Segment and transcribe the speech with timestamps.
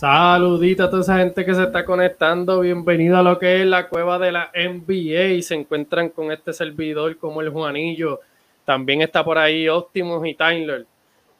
[0.00, 2.60] Saludito a toda esa gente que se está conectando.
[2.60, 5.42] Bienvenido a lo que es la cueva de la NBA.
[5.42, 8.20] Se encuentran con este servidor como el Juanillo.
[8.64, 10.86] También está por ahí Optimus y Tyler.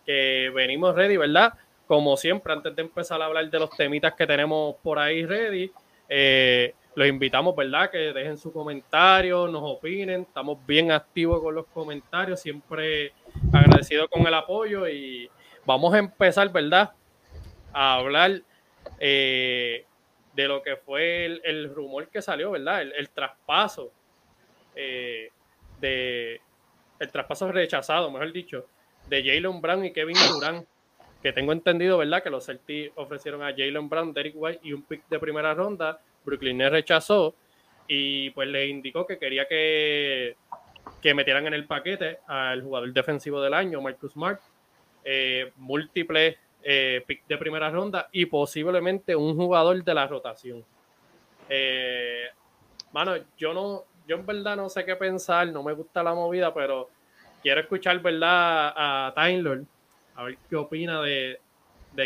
[0.04, 1.54] Que venimos ready, ¿verdad?
[1.87, 5.72] Como siempre, antes de empezar a hablar de los temitas que tenemos por ahí ready,
[6.06, 7.90] eh, los invitamos, ¿verdad?
[7.90, 10.20] Que dejen su comentario, nos opinen.
[10.20, 12.38] Estamos bien activos con los comentarios.
[12.38, 13.14] Siempre
[13.54, 14.86] agradecido con el apoyo.
[14.86, 15.30] Y
[15.64, 16.90] vamos a empezar, ¿verdad?
[17.72, 18.42] A hablar
[19.01, 19.85] eh,
[20.34, 22.83] de lo que fue el, rumor que salió, ¿verdad?
[22.83, 23.91] El, traspaso
[24.77, 25.30] eh,
[25.80, 26.41] de
[26.98, 28.66] el traspaso rechazado, mejor dicho,
[29.09, 30.66] de Jalen Brown y Kevin Durant,
[31.23, 32.23] que tengo entendido, ¿verdad?
[32.23, 36.01] Que los Celtics ofrecieron a Jalen Brown, Derek White y un pick de primera ronda.
[36.24, 37.35] Brooklyn Nets rechazó
[37.88, 40.37] y pues le indicó que quería que,
[41.01, 44.41] que metieran en el paquete al jugador defensivo del año, Marcus Smart,
[45.05, 50.64] eh, múltiples eh, de primera ronda y posiblemente un jugador de la rotación.
[51.48, 52.24] Eh,
[52.93, 56.52] mano, yo no, yo en verdad no sé qué pensar, no me gusta la movida,
[56.52, 56.90] pero
[57.43, 58.73] quiero escuchar, ¿verdad?
[58.76, 59.62] A Tyler,
[60.16, 61.40] a ver qué opina de,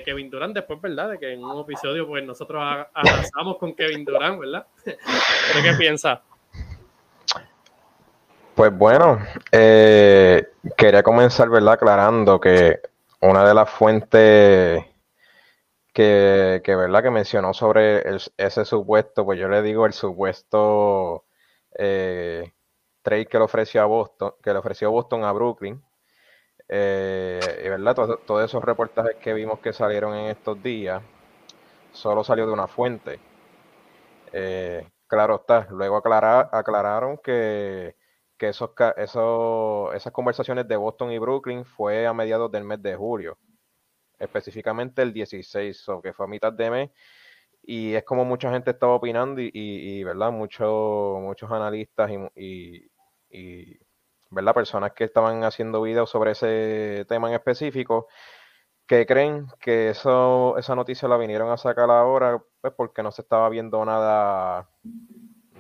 [0.05, 1.11] Kevin Durant después, ¿verdad?
[1.11, 2.63] De que en un episodio, pues nosotros
[2.95, 4.67] arrasamos con Kevin Durant, ¿verdad?
[4.85, 6.23] qué piensa?
[8.55, 9.19] Pues bueno,
[9.51, 11.75] eh, quería comenzar, ¿verdad?
[11.75, 12.81] Aclarando que
[13.25, 14.85] una de las fuentes
[15.93, 17.03] que, ¿verdad?
[17.03, 18.03] que mencionó sobre
[18.37, 21.25] ese supuesto, pues yo le digo el supuesto
[21.79, 22.53] eh,
[23.03, 25.83] trade que le ofreció a Boston, que le ofreció Boston a Brooklyn.
[26.69, 27.95] Eh, y verdad,
[28.27, 31.03] todos esos reportajes que vimos que salieron en estos días,
[31.93, 33.21] solo salió de una fuente.
[34.33, 37.97] Eh, claro está, luego aclararon que
[38.45, 43.39] que esos, esas conversaciones de Boston y Brooklyn fue a mediados del mes de julio,
[44.19, 46.91] específicamente el 16, o que fue a mitad de mes,
[47.63, 50.31] y es como mucha gente estaba opinando y, ¿verdad?
[50.31, 52.91] Muchos muchos analistas y,
[53.31, 53.79] y,
[54.31, 54.55] ¿verdad?
[54.55, 58.09] Personas que estaban haciendo videos sobre ese tema en específico,
[58.87, 63.23] que creen que eso, esa noticia la vinieron a sacar ahora, pues porque no se
[63.23, 64.69] estaba viendo nada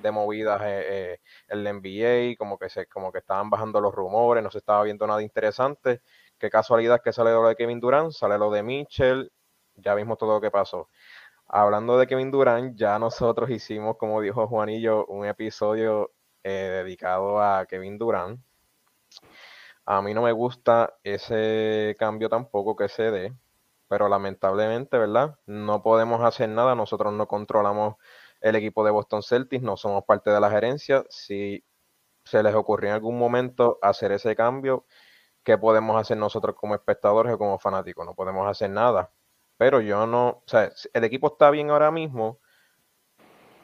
[0.04, 4.50] de movidas eh, eh, NBA, como que, se, como que estaban bajando los rumores, no
[4.50, 6.02] se estaba viendo nada interesante.
[6.38, 9.32] Qué casualidad que sale lo de Kevin Durant, sale lo de Mitchell,
[9.76, 10.88] ya vimos todo lo que pasó.
[11.48, 17.64] Hablando de Kevin Durant, ya nosotros hicimos, como dijo Juanillo, un episodio eh, dedicado a
[17.66, 18.40] Kevin Durant.
[19.86, 23.32] A mí no me gusta ese cambio tampoco que se dé,
[23.88, 25.38] pero lamentablemente, ¿verdad?
[25.46, 27.96] No podemos hacer nada, nosotros no controlamos
[28.44, 31.02] el equipo de Boston Celtics, no somos parte de la gerencia.
[31.08, 31.64] Si
[32.24, 34.84] se les ocurrió en algún momento hacer ese cambio,
[35.42, 38.04] ¿qué podemos hacer nosotros como espectadores o como fanáticos?
[38.04, 39.10] No podemos hacer nada.
[39.56, 42.38] Pero yo no, o sea, el equipo está bien ahora mismo.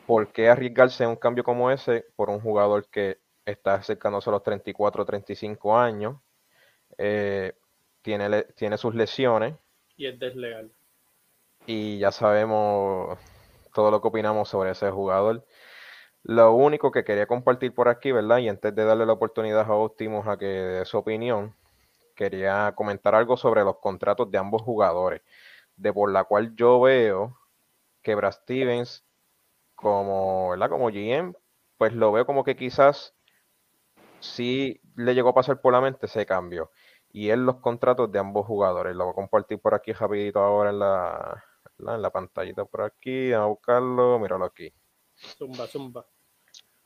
[0.06, 4.32] ¿Por qué arriesgarse en un cambio como ese por un jugador que está acercándose a
[4.32, 6.16] los 34 o 35 años?
[6.96, 7.52] Eh,
[8.00, 9.56] tiene, tiene sus lesiones.
[9.98, 10.72] Y es desleal.
[11.66, 13.18] Y ya sabemos
[13.74, 15.44] todo lo que opinamos sobre ese jugador.
[16.22, 18.38] Lo único que quería compartir por aquí, ¿verdad?
[18.38, 21.54] Y antes de darle la oportunidad a Optimus a que dé su opinión,
[22.14, 25.22] quería comentar algo sobre los contratos de ambos jugadores,
[25.76, 27.38] de por la cual yo veo
[28.02, 29.04] que Brad Stevens,
[29.74, 30.70] como, ¿verdad?
[30.70, 31.34] como GM,
[31.78, 33.14] pues lo veo como que quizás
[34.20, 36.70] sí le llegó a pasar por la mente ese cambio.
[37.12, 38.94] Y es los contratos de ambos jugadores.
[38.96, 41.44] Lo voy a compartir por aquí rapidito ahora en la,
[41.88, 44.72] en la pantallita por aquí, a buscarlo, míralo aquí.
[45.16, 46.06] Zumba, zumba.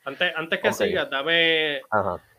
[0.05, 1.81] Antes, antes que siga, dame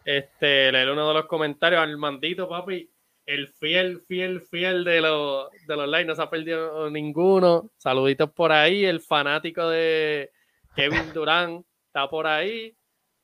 [0.03, 2.89] este leer uno de los comentarios al mandito, papi.
[3.25, 7.71] El fiel, fiel, fiel de los, de los likes, no se ha perdido ninguno.
[7.75, 8.85] Saluditos por ahí.
[8.85, 10.31] El fanático de
[10.75, 12.77] Kevin Durán está por ahí.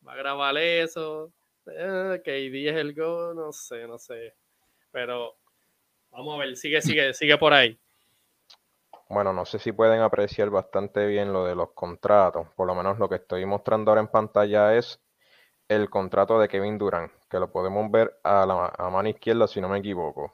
[0.05, 1.31] Va a grabar eso.
[1.67, 4.33] Eh, KD es el go, no sé, no sé.
[4.89, 5.37] Pero
[6.09, 7.79] vamos a ver, sigue, sigue, sigue por ahí
[9.11, 12.47] bueno, no sé si pueden apreciar bastante bien lo de los contratos.
[12.55, 15.01] Por lo menos lo que estoy mostrando ahora en pantalla es
[15.67, 19.67] el contrato de Kevin Durant, que lo podemos ver a la mano izquierda si no
[19.67, 20.33] me equivoco.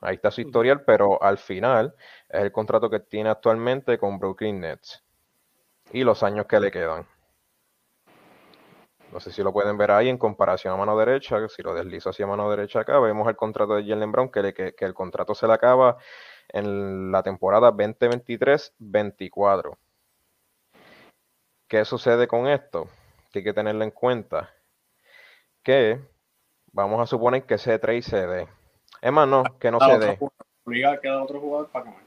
[0.00, 1.94] Ahí está su historial, pero al final
[2.28, 5.02] es el contrato que tiene actualmente con Brooklyn Nets
[5.92, 7.06] y los años que le quedan.
[9.12, 11.48] No sé si lo pueden ver ahí en comparación a mano derecha.
[11.48, 14.84] Si lo deslizo hacia mano derecha acá, vemos el contrato de Jalen Brown, que, que
[14.84, 15.96] el contrato se le acaba
[16.54, 19.76] en la temporada 2023-24.
[21.68, 22.88] ¿Qué sucede con esto?
[23.32, 24.54] Que hay que tenerlo en cuenta.
[25.64, 26.00] Que
[26.72, 28.48] vamos a suponer que ese trade se dé.
[29.02, 30.18] Es más, no, que no se dé.
[30.64, 32.04] Obliga a otro jugador para que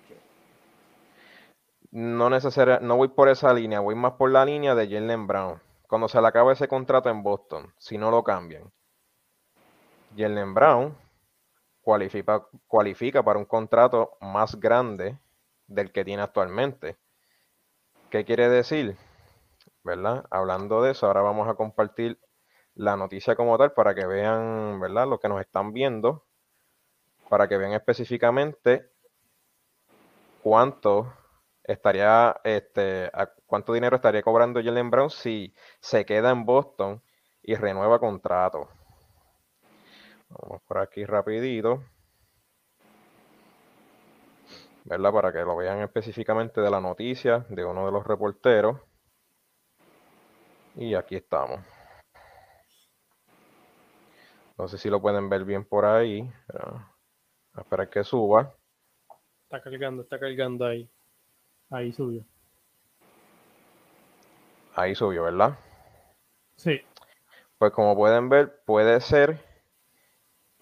[1.92, 5.62] no necesariamente, no voy por esa línea, voy más por la línea de Jalen Brown.
[5.88, 8.72] Cuando se le acaba ese contrato en Boston, si no lo cambian.
[10.16, 10.96] Jalen Brown
[11.88, 15.18] cualifica, cualifica para un contrato más grande
[15.68, 16.98] del que tiene actualmente.
[18.10, 18.98] ¿Qué quiere decir?
[19.86, 20.26] ¿Verdad?
[20.30, 22.20] Hablando de eso, ahora vamos a compartir
[22.76, 25.08] la noticia como tal para que vean, ¿verdad?
[25.08, 26.26] Lo que nos están viendo,
[27.30, 28.92] para que vean específicamente
[30.44, 31.14] cuánto
[31.64, 33.10] estaría, este,
[33.46, 37.02] cuánto dinero estaría cobrando Jalen Brown si se queda en Boston
[37.44, 38.68] y renueva contrato.
[40.30, 41.84] Vamos por aquí rapidito.
[44.86, 45.12] ¿Verdad?
[45.12, 48.80] Para que lo vean específicamente de la noticia de uno de los reporteros.
[50.76, 51.60] Y aquí estamos.
[54.58, 56.32] No sé si lo pueden ver bien por ahí.
[57.54, 58.54] A esperar que suba.
[59.44, 60.90] Está cargando, está cargando ahí.
[61.70, 62.24] Ahí subió.
[64.76, 65.58] Ahí subió, ¿verdad?
[66.56, 66.82] Sí.
[67.58, 69.47] Pues como pueden ver, puede ser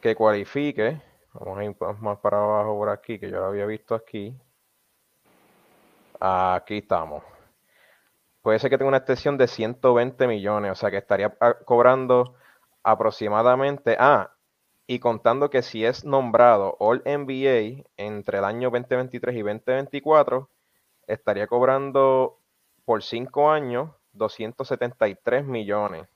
[0.01, 1.01] que cualifique.
[1.33, 4.35] Vamos a ir más para abajo por aquí, que yo lo había visto aquí.
[6.19, 7.23] Aquí estamos.
[8.41, 12.35] Puede ser que tenga una extensión de 120 millones, o sea que estaría ah, cobrando
[12.83, 13.97] aproximadamente.
[13.99, 14.31] Ah,
[14.87, 20.49] y contando que si es nombrado All NBA entre el año 2023 y 2024,
[21.07, 22.39] estaría cobrando
[22.85, 26.07] por 5 años 273 millones.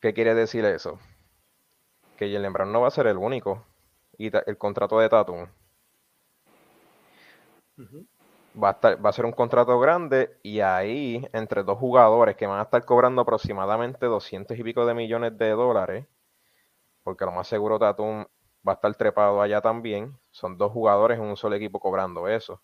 [0.00, 1.00] ¿Qué quiere decir eso?
[2.18, 3.64] Que Jalen Brown no va a ser el único.
[4.18, 5.46] Y el contrato de Tatum.
[8.62, 12.58] va, a va a ser un contrato grande y ahí entre dos jugadores que van
[12.58, 16.06] a estar cobrando aproximadamente 200 y pico de millones de dólares,
[17.04, 18.24] porque lo más seguro Tatum
[18.66, 20.18] va a estar trepado allá también.
[20.30, 22.60] Son dos jugadores en un solo equipo cobrando eso.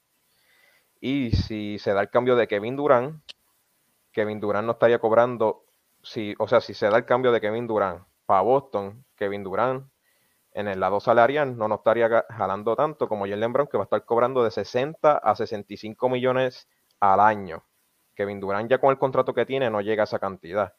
[1.01, 3.23] Y si se da el cambio de Kevin Durant,
[4.13, 5.65] Kevin Durant no estaría cobrando,
[6.03, 9.91] si, o sea, si se da el cambio de Kevin Durant para Boston, Kevin Durant
[10.53, 13.87] en el lado salarial no nos estaría jalando tanto como Jalen Brown, que va a
[13.87, 16.69] estar cobrando de 60 a 65 millones
[17.01, 17.65] al año.
[18.15, 20.75] Kevin Durant ya con el contrato que tiene no llega a esa cantidad.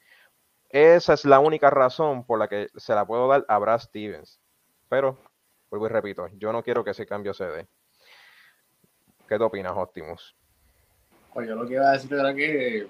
[0.70, 4.40] Esa es la única razón por la que se la puedo dar a Brad Stevens.
[4.90, 5.18] Pero,
[5.72, 7.68] vuelvo y repito, yo no quiero que ese cambio se dé.
[9.28, 10.36] ¿Qué te opinas, Optimus?
[11.34, 12.88] Pues yo lo que iba a decir era que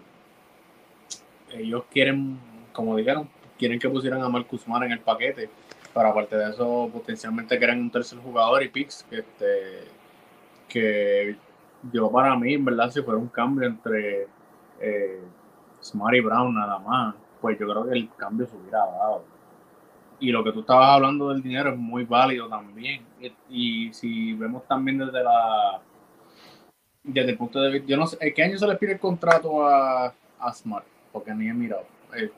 [1.51, 2.39] ellos quieren,
[2.73, 5.49] como dijeron, quieren que pusieran a Marcus Mar en el paquete,
[5.93, 9.87] pero aparte de eso, potencialmente quieren un tercer jugador y picks que, este,
[10.67, 11.37] que
[11.91, 14.27] yo para mí, en verdad, si fuera un cambio entre
[14.79, 15.21] eh,
[15.81, 19.23] Smart y Brown nada más, pues yo creo que el cambio se hubiera dado.
[20.19, 23.05] Y lo que tú estabas hablando del dinero es muy válido también.
[23.49, 25.81] Y, si vemos también desde la
[27.03, 29.67] desde el punto de vista, yo no sé, ¿qué año se le pide el contrato
[29.67, 30.13] a
[30.53, 30.85] Smart?
[31.15, 31.85] porque ni he mirado.
[32.17, 32.29] Eh,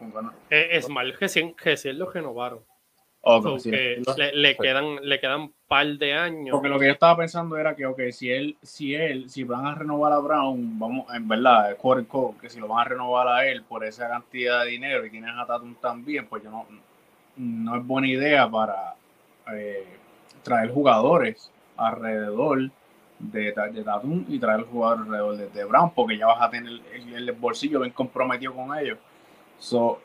[0.49, 1.27] eh, es mal que
[1.77, 2.59] si lo renovaron.
[4.33, 6.51] le, quedan le quedan un par de años.
[6.51, 9.65] Porque lo que yo estaba pensando era que, ok, si él, si él, si van
[9.65, 11.77] a renovar a Brown, vamos, en verdad,
[12.41, 15.31] que si lo van a renovar a él por esa cantidad de dinero y tienes
[15.35, 16.65] a Tatum también, pues yo no,
[17.35, 18.95] no es buena idea para
[19.53, 19.85] eh,
[20.43, 22.69] traer jugadores alrededor
[23.19, 26.81] de, de Tatum y traer el jugador alrededor de, Brown, porque ya vas a tener
[26.93, 28.97] el, bolsillo bien comprometido con ellos.
[29.59, 29.99] So,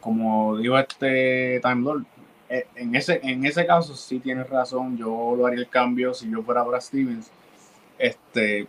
[0.00, 2.04] como dijo este Time Lord,
[2.48, 6.30] eh, en ese, en ese caso sí tienes razón, yo lo haría el cambio si
[6.30, 7.30] yo fuera Brad Stevens.
[7.98, 8.68] Este,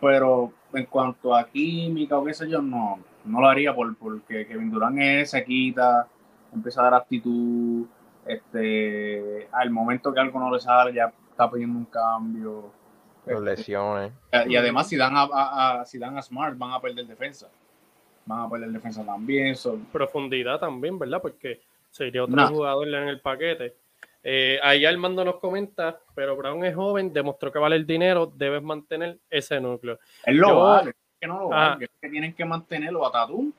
[0.00, 4.46] pero en cuanto a química o qué sé yo, no, no lo haría por, porque
[4.46, 6.06] Kevin Durant es, se quita,
[6.52, 7.86] empieza a dar actitud,
[8.26, 12.70] este, al momento que algo no le sale ya está pidiendo un cambio
[13.26, 14.12] este, lesiones.
[14.46, 17.48] Y además, si dan a, si dan a Smart, van a perder defensa.
[18.26, 19.54] Van a perder defensa también.
[19.92, 21.20] Profundidad también, ¿verdad?
[21.20, 23.76] Porque sería otro jugador en el paquete.
[24.26, 28.62] Eh, ahí Armando nos comenta, pero Brown es joven, demostró que vale el dinero, debes
[28.62, 29.98] mantener ese núcleo.
[30.24, 33.52] Él lo vale, es que no lo vale, es que tienen que mantenerlo a Tatum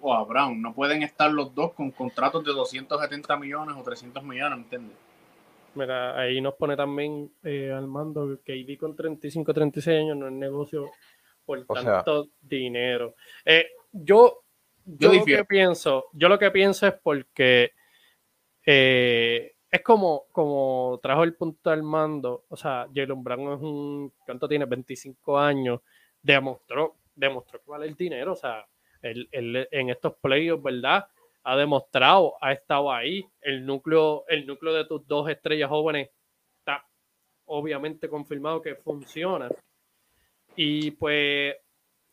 [0.00, 0.60] o a Brown.
[0.60, 4.96] No pueden estar los dos con contratos de 270 millones o 300 millones, ¿me entiendes?
[5.74, 10.32] Mira, ahí nos pone también eh, Armando que ID con 35, 36 años no es
[10.32, 10.90] negocio
[11.46, 13.14] por tanto dinero.
[13.44, 14.42] Eh, yo,
[14.84, 17.72] yo, lo que pienso, yo lo que pienso es porque
[18.66, 24.48] eh, es como, como trajo el punto Armando, o sea, Jalen Brown es un, ¿cuánto
[24.48, 24.64] tiene?
[24.64, 25.80] 25 años,
[26.20, 28.66] demostró, demostró que vale el dinero, o sea,
[29.02, 31.06] en estos playoffs, ¿verdad?
[31.44, 33.26] ha demostrado, ha estado ahí.
[33.40, 36.10] El núcleo, el núcleo de tus dos estrellas jóvenes
[36.58, 36.86] está
[37.46, 39.48] obviamente confirmado que funciona.
[40.54, 41.56] Y pues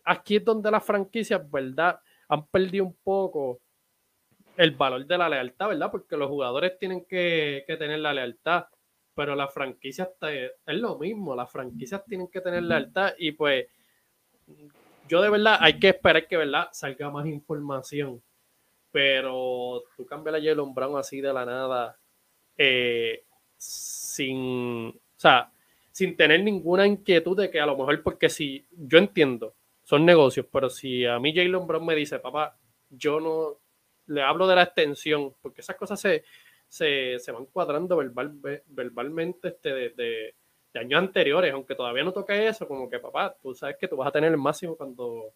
[0.05, 1.99] aquí es donde las franquicias, ¿verdad?
[2.27, 3.61] Han perdido un poco
[4.59, 5.89] el valor de la lealtad, ¿verdad?
[5.89, 8.65] Porque los jugadores tienen que, tener la lealtad,
[9.15, 13.67] pero las franquicias es lo mismo, las franquicias tienen que tener lealtad y pues
[15.07, 16.67] yo de verdad hay que esperar que, ¿verdad?
[16.73, 18.21] Salga más información,
[18.91, 21.97] pero tú cambias a Jalen Brown así de la nada,
[22.57, 23.23] eh,
[23.57, 25.51] sin, o sea,
[25.91, 29.55] sin tener ninguna inquietud de que a lo mejor, porque si yo entiendo,
[29.89, 32.55] son negocios, pero si a mí Jalen Brown me dice, papá,
[32.91, 33.57] yo no
[34.05, 36.23] le hablo de la extensión, porque esas cosas se,
[36.67, 42.67] se, van cuadrando verbal, verbalmente este, de, de, años anteriores, aunque todavía no toque eso,
[42.67, 45.33] como que papá, tú sabes que tú vas a tener el máximo cuando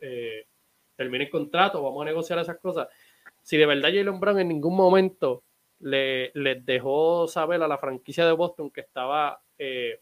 [0.00, 0.46] eh,
[0.94, 2.86] termine el contrato, vamos a negociar esas cosas.
[3.42, 5.42] Si de verdad Jalen Brown en ningún momento
[5.80, 10.00] le, les dejó saber a la franquicia de Boston que estaba eh,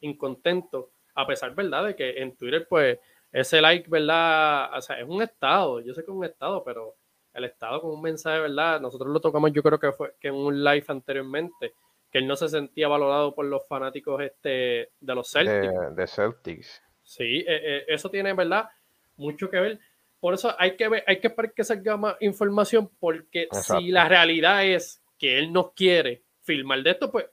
[0.00, 2.98] incontento, a pesar, ¿verdad?, de que en Twitter, pues,
[3.32, 4.76] ese like, ¿verdad?
[4.76, 6.96] O sea, es un estado, yo sé que es un estado, pero
[7.34, 8.80] el estado con un mensaje, ¿verdad?
[8.80, 11.74] Nosotros lo tocamos, yo creo que fue que en un live anteriormente,
[12.10, 15.96] que él no se sentía valorado por los fanáticos este, de los Celtics.
[15.96, 16.82] De, Celtics.
[17.02, 18.68] Sí, eh, eh, eso tiene, ¿verdad?
[19.16, 19.80] Mucho que ver.
[20.20, 24.08] Por eso hay que ver, hay que esperar que salga más información, porque si la
[24.08, 27.26] realidad es que él no quiere filmar de esto, pues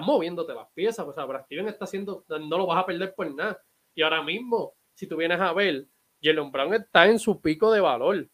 [0.00, 1.06] moviéndote las piezas.
[1.06, 3.60] O sea, Brad Steven está haciendo, no lo vas a perder por nada.
[3.94, 5.86] Y ahora mismo, si tú vienes a ver,
[6.22, 8.28] Jalen Brown está en su pico de valor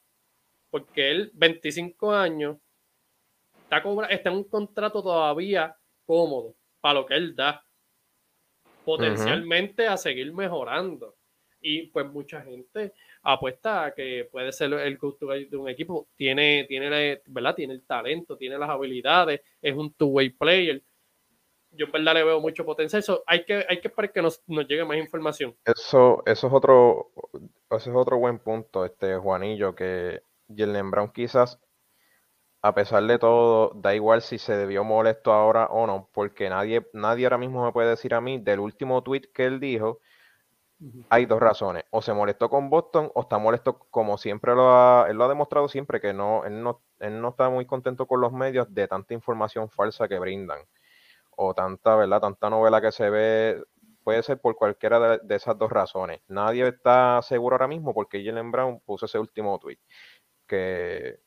[0.71, 2.57] porque él, 25 años,
[3.64, 5.76] está, cobra, está en un contrato todavía
[6.07, 7.64] cómodo para lo que él da.
[8.85, 11.17] Potencialmente a seguir mejorando.
[11.61, 16.09] Y pues mucha gente apuesta a que puede ser el gusto de un equipo.
[16.17, 17.55] Tiene, tiene, ¿verdad?
[17.55, 20.83] tiene el talento, tiene las habilidades, es un two-way player.
[21.72, 23.00] Yo en verdad le veo mucho potencial.
[23.00, 25.56] Eso hay que, hay que esperar que nos, nos llegue más información.
[25.64, 27.12] Eso, eso es otro,
[27.70, 30.22] eso es otro buen punto, este Juanillo, que
[30.54, 31.60] Jalen Brown quizás,
[32.62, 36.86] a pesar de todo, da igual si se debió molesto ahora o no, porque nadie,
[36.92, 40.00] nadie ahora mismo me puede decir a mí del último tweet que él dijo,
[41.10, 45.06] hay dos razones, o se molestó con Boston o está molesto como siempre lo ha,
[45.10, 48.20] él lo ha demostrado siempre que no él, no, él no está muy contento con
[48.20, 50.60] los medios de tanta información falsa que brindan
[51.42, 52.20] o tanta, ¿verdad?
[52.20, 53.64] Tanta novela que se ve,
[54.04, 56.20] puede ser por cualquiera de, esas dos razones.
[56.28, 59.78] Nadie está seguro ahora mismo porque Jalen Brown puso ese último tweet
[60.47, 61.20] que,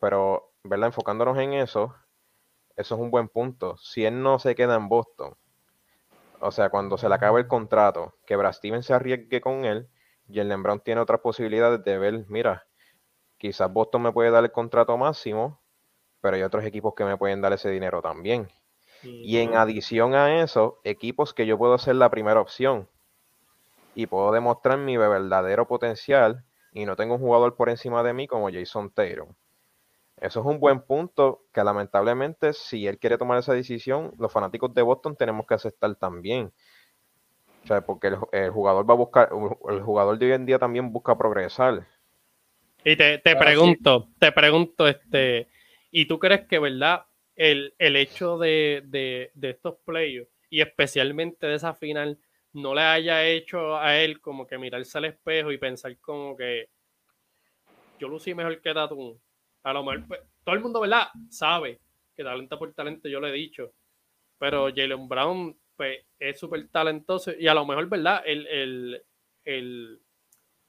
[0.00, 0.86] pero, ¿verdad?
[0.88, 1.94] Enfocándonos en eso,
[2.76, 3.76] eso es un buen punto.
[3.76, 5.34] Si él no se queda en Boston,
[6.40, 9.88] o sea, cuando se le acabe el contrato, que Brad Steven se arriesgue con él,
[10.28, 12.66] el Brown tiene otras posibilidades de ver, mira,
[13.36, 15.60] quizás Boston me puede dar el contrato máximo,
[16.22, 18.48] pero hay otros equipos que me pueden dar ese dinero también.
[19.02, 22.88] Y en adición a eso, equipos que yo puedo ser la primera opción
[23.94, 28.26] y puedo demostrar mi verdadero potencial y no tengo un jugador por encima de mí
[28.26, 29.28] como Jason Taylor.
[30.20, 34.72] Eso es un buen punto que lamentablemente si él quiere tomar esa decisión, los fanáticos
[34.72, 36.52] de Boston tenemos que aceptar también.
[37.64, 39.30] O sea, porque el, jugador va a buscar,
[39.68, 41.86] el jugador de hoy en día también busca progresar.
[42.84, 45.48] Y te, pregunto, te pregunto, este,
[45.90, 47.04] ¿y tú crees que, verdad,
[47.50, 48.82] el, hecho de,
[49.34, 52.18] de estos players y especialmente de esa final
[52.52, 56.68] no le haya hecho a él como que mirarse al espejo y pensar como que
[57.98, 59.16] yo lucí mejor que Tatum.
[59.62, 61.06] A lo mejor, pues, todo el mundo, ¿verdad?
[61.30, 61.80] Sabe
[62.14, 63.72] que talento por talento, yo le he dicho.
[64.38, 68.22] Pero Jalen Brown, pues, es súper talentoso y a lo mejor, ¿verdad?
[68.26, 69.00] El,
[69.44, 70.00] el,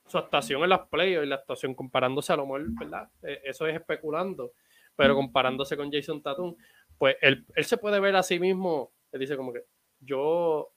[0.06, 3.10] su actuación en las playoffs y la actuación comparándose a lo mejor, ¿verdad?
[3.24, 4.54] E, eso es especulando.
[4.96, 6.56] Pero comparándose con Jason Tatum,
[6.98, 9.64] pues él, él se puede ver a sí mismo, él dice como que
[10.00, 10.74] yo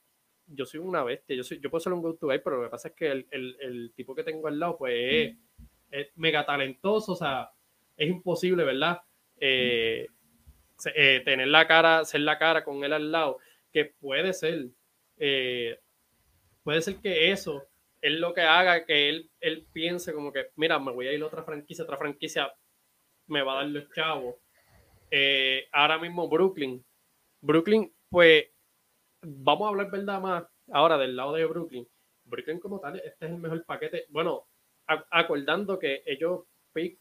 [0.47, 2.69] yo soy una bestia, yo, soy, yo puedo ser un go-to guy, pero lo que
[2.69, 5.35] pasa es que el, el, el, tipo que tengo al lado, pues
[5.91, 7.51] es, mega talentoso, o sea,
[7.97, 9.01] es imposible, ¿verdad?
[9.39, 10.07] Eh,
[10.95, 13.39] eh, tener la cara, ser la cara con él al lado,
[13.71, 14.67] que puede ser,
[15.17, 15.79] eh,
[16.63, 17.67] puede ser que eso
[18.01, 21.21] es lo que haga que él, él piense como que, mira, me voy a ir
[21.21, 22.53] a otra franquicia, otra franquicia
[23.27, 24.35] me va a dar los chavos.
[25.71, 26.83] ahora mismo Brooklyn,
[27.41, 28.45] Brooklyn, pues
[29.21, 31.87] vamos a hablar verdad más ahora del lado de Brooklyn.
[32.25, 34.05] Brooklyn como tal, este es el mejor paquete.
[34.09, 34.47] Bueno,
[35.11, 36.41] acordando que ellos,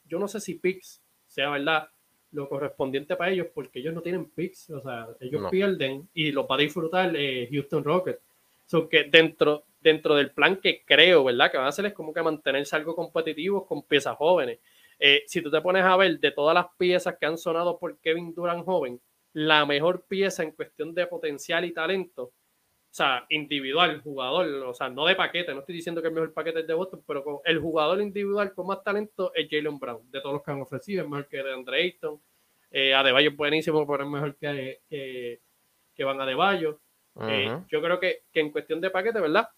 [0.05, 1.89] yo no sé si picks sea verdad
[2.33, 6.47] lo correspondiente para ellos, porque ellos no tienen picks, o sea, ellos pierden y lo
[6.47, 8.21] va a disfrutar eh, Houston Rockets.
[8.67, 11.51] So que dentro, dentro del plan que creo, ¿verdad?
[11.51, 14.59] Que van a hacer es como que mantenerse algo competitivo con piezas jóvenes.
[14.99, 17.99] Eh, si tú te pones a ver de todas las piezas que han sonado por
[17.99, 19.01] Kevin Durant joven,
[19.33, 22.33] la mejor pieza en cuestión de potencial y talento
[22.97, 26.61] sea, individual, jugador, o sea, no de paquete, no estoy diciendo que el mejor paquete
[26.61, 30.37] es de Boston, pero el jugador individual con más talento es Jalen Brown, de todos
[30.37, 32.19] los que han ofrecido, es mejor que de Andre Ayton,
[32.71, 35.41] eh, Adebayo es buenísimo, pero es mejor que, que,
[35.95, 36.81] que Van Adebayo.
[37.21, 39.49] Eh, yo creo que, que, en cuestión de paquete, ¿verdad?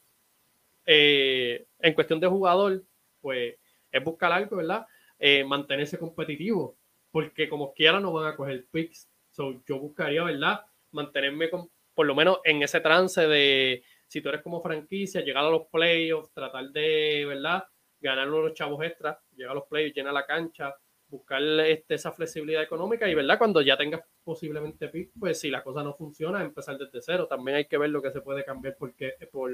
[0.85, 2.83] Eh, en cuestión de jugador,
[3.21, 3.55] pues
[3.91, 4.85] es buscar algo, ¿verdad?
[5.19, 6.77] Eh, mantenerse competitivo,
[7.11, 9.09] porque como quiera no van a coger picks.
[9.31, 10.61] So, yo buscaría, ¿verdad?
[10.93, 15.45] Mantenerme con por lo menos en ese trance de si tú eres como franquicia, llegar
[15.45, 17.65] a los playoffs, tratar de, ¿verdad?
[18.01, 20.77] Ganar unos chavos extras, llegar a los playoffs, llenar la cancha,
[21.09, 23.37] buscar este, esa flexibilidad económica y, ¿verdad?
[23.37, 27.27] Cuando ya tengas posiblemente pick, pues si la cosa no funciona, empezar desde cero.
[27.27, 29.51] También hay que ver lo que se puede cambiar porque, por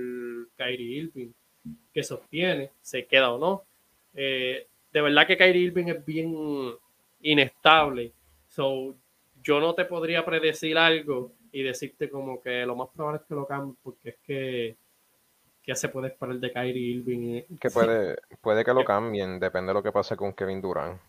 [0.54, 1.33] Kyrie Irving,
[1.92, 3.64] que sostiene, se queda o no.
[4.12, 6.32] Eh, de verdad que Kyrie Irving es bien
[7.20, 8.12] inestable.
[8.48, 8.94] So,
[9.42, 13.34] yo no te podría predecir algo y decirte como que lo más probable es que
[13.34, 14.76] lo cambie porque es que
[15.66, 17.42] ya se puede esperar de Kyrie Irving.
[17.58, 21.00] Que puede, puede que lo cambien, depende de lo que pase con Kevin Durant.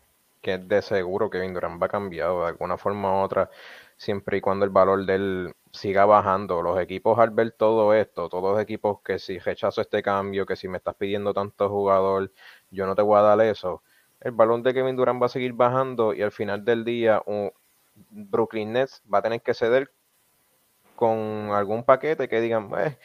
[0.41, 3.51] Que de seguro Kevin Durant va a cambiar de alguna forma u otra,
[3.97, 6.63] siempre y cuando el valor de él siga bajando.
[6.63, 10.55] Los equipos al ver todo esto, todos los equipos que si rechazo este cambio, que
[10.55, 12.31] si me estás pidiendo tanto jugador,
[12.71, 13.81] yo no te voy a dar eso.
[14.21, 17.51] El valor de Kevin Durant va a seguir bajando y al final del día un
[18.09, 19.91] Brooklyn Nets va a tener que ceder
[20.95, 22.97] con algún paquete que digan, pues,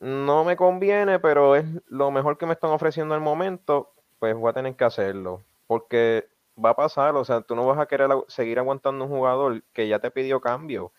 [0.00, 4.50] no me conviene, pero es lo mejor que me están ofreciendo al momento, pues voy
[4.50, 5.42] a tener que hacerlo.
[5.66, 6.28] Porque
[6.62, 9.88] va a pasar, o sea, tú no vas a querer seguir aguantando un jugador que
[9.88, 10.92] ya te pidió cambio.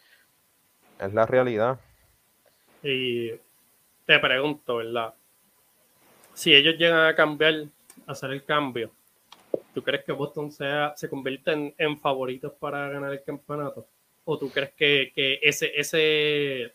[1.00, 1.80] Es la realidad.
[2.82, 3.32] Y
[4.06, 5.14] te pregunto, ¿verdad?
[6.34, 7.66] Si ellos llegan a cambiar,
[8.08, 8.92] hacer el cambio,
[9.74, 13.88] ¿tú crees que Boston sea, se convierte en, en favoritos para ganar el campeonato?
[14.24, 16.74] ¿O tú crees que, ese, ese,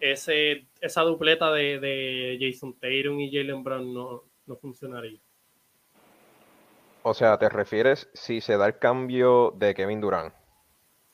[0.00, 5.20] ese, esa dupleta de, Jason Tatum y Jalen Brown no, funcionaría?
[7.02, 10.34] O sea, ¿te refieres si se da el cambio de Kevin Durant?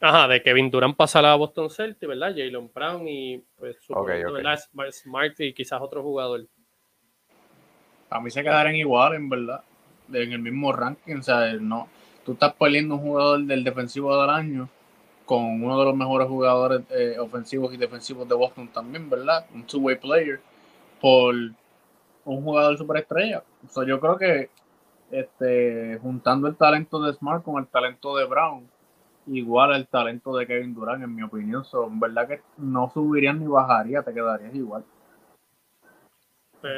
[0.01, 2.31] Ajá, de Kevin Durant pasar a Boston Celtics, ¿verdad?
[2.31, 3.77] Jalen Brown y pues
[4.93, 6.47] Smart y quizás otro jugador.
[8.11, 9.63] A mí se quedarían igual, en verdad,
[10.13, 11.89] en el mismo ranking, o sea, no,
[12.25, 14.69] tú estás peleando un jugador del defensivo del año
[15.25, 19.47] con uno de los mejores jugadores eh, ofensivos y defensivos de Boston también, ¿verdad?
[19.55, 20.41] Un two-way player
[21.01, 23.43] por un jugador superestrella.
[23.67, 24.51] O sea, yo creo que
[25.11, 28.69] este, juntando el talento de Smart con el talento de Brown,
[29.27, 33.47] igual el talento de Kevin Durant, en mi opinión, son verdad que no subirían ni
[33.47, 34.85] bajaría, te quedarías igual.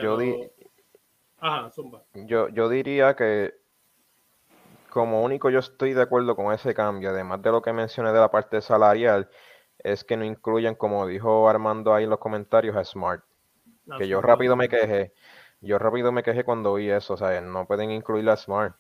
[0.03, 0.19] Yo,
[2.15, 3.55] yo, yo diría que
[4.91, 8.21] como único yo estoy de acuerdo con ese cambio, además de lo que mencioné de
[8.21, 9.29] la parte salarial,
[9.79, 13.23] es que no incluyen, como dijo Armando ahí en los comentarios, a Smart.
[13.99, 15.13] que yo rápido me quejé.
[15.61, 18.75] Yo rápido me quejé cuando vi eso, o sea, no pueden incluir a Smart.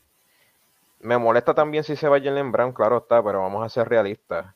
[1.00, 4.54] Me molesta también si se va Jalen Brown, claro está, pero vamos a ser realistas.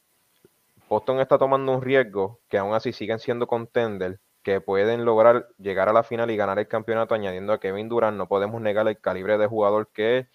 [0.88, 5.88] Boston está tomando un riesgo que aún así siguen siendo contender, que pueden lograr llegar
[5.88, 8.16] a la final y ganar el campeonato añadiendo a Kevin Durant.
[8.16, 10.26] No podemos negar el calibre de jugador que es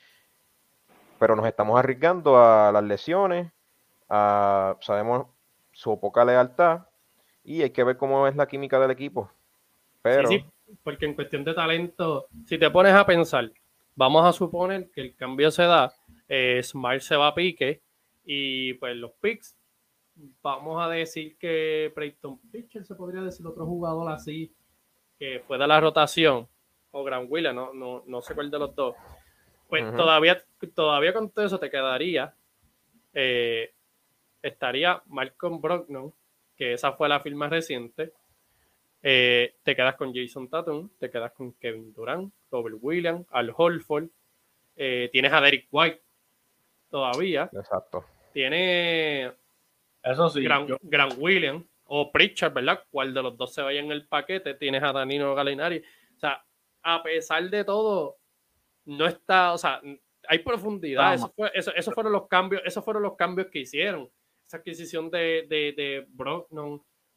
[1.19, 3.51] pero nos estamos arriesgando a las lesiones,
[4.09, 5.27] a, sabemos
[5.71, 6.85] su poca lealtad
[7.43, 9.31] y hay que ver cómo es la química del equipo.
[10.01, 10.27] Pero...
[10.27, 10.45] Sí,
[10.83, 13.51] porque en cuestión de talento, si te pones a pensar,
[13.95, 15.93] vamos a suponer que el cambio se da,
[16.27, 17.81] eh, Smart se va a pique
[18.25, 19.55] y pues los picks,
[20.41, 24.53] vamos a decir que Preston Pitcher se podría decir otro jugador así
[25.19, 26.47] que fue de la rotación
[26.91, 28.95] o Gran Willa, no, no, no sé cuál de los dos
[29.67, 32.33] pues todavía, todavía con todo eso te quedaría,
[33.13, 33.73] eh,
[34.41, 36.13] estaría Malcolm Brogdon,
[36.55, 38.13] que esa fue la firma reciente.
[39.01, 44.07] Eh, te quedas con Jason Tatum, te quedas con Kevin Durant, Robert Williams, Al Holford,
[44.75, 46.01] eh, tienes a Derek White
[46.89, 47.49] todavía.
[47.53, 48.05] Exacto.
[48.33, 49.31] Tiene
[50.05, 52.83] eso sí, Gran, Williams o Pritchard, ¿verdad?
[52.89, 54.53] ¿Cuál de los dos se vaya en el paquete?
[54.53, 55.83] Tienes a Danilo Galinari.
[56.15, 56.43] O sea,
[56.83, 58.17] a pesar de todo,
[58.85, 59.81] no está, o sea,
[60.27, 61.15] hay profundidad.
[61.53, 64.09] Eso, fueron los cambios, esos fueron los cambios que hicieron.
[64.45, 66.07] Esa adquisición de, de, de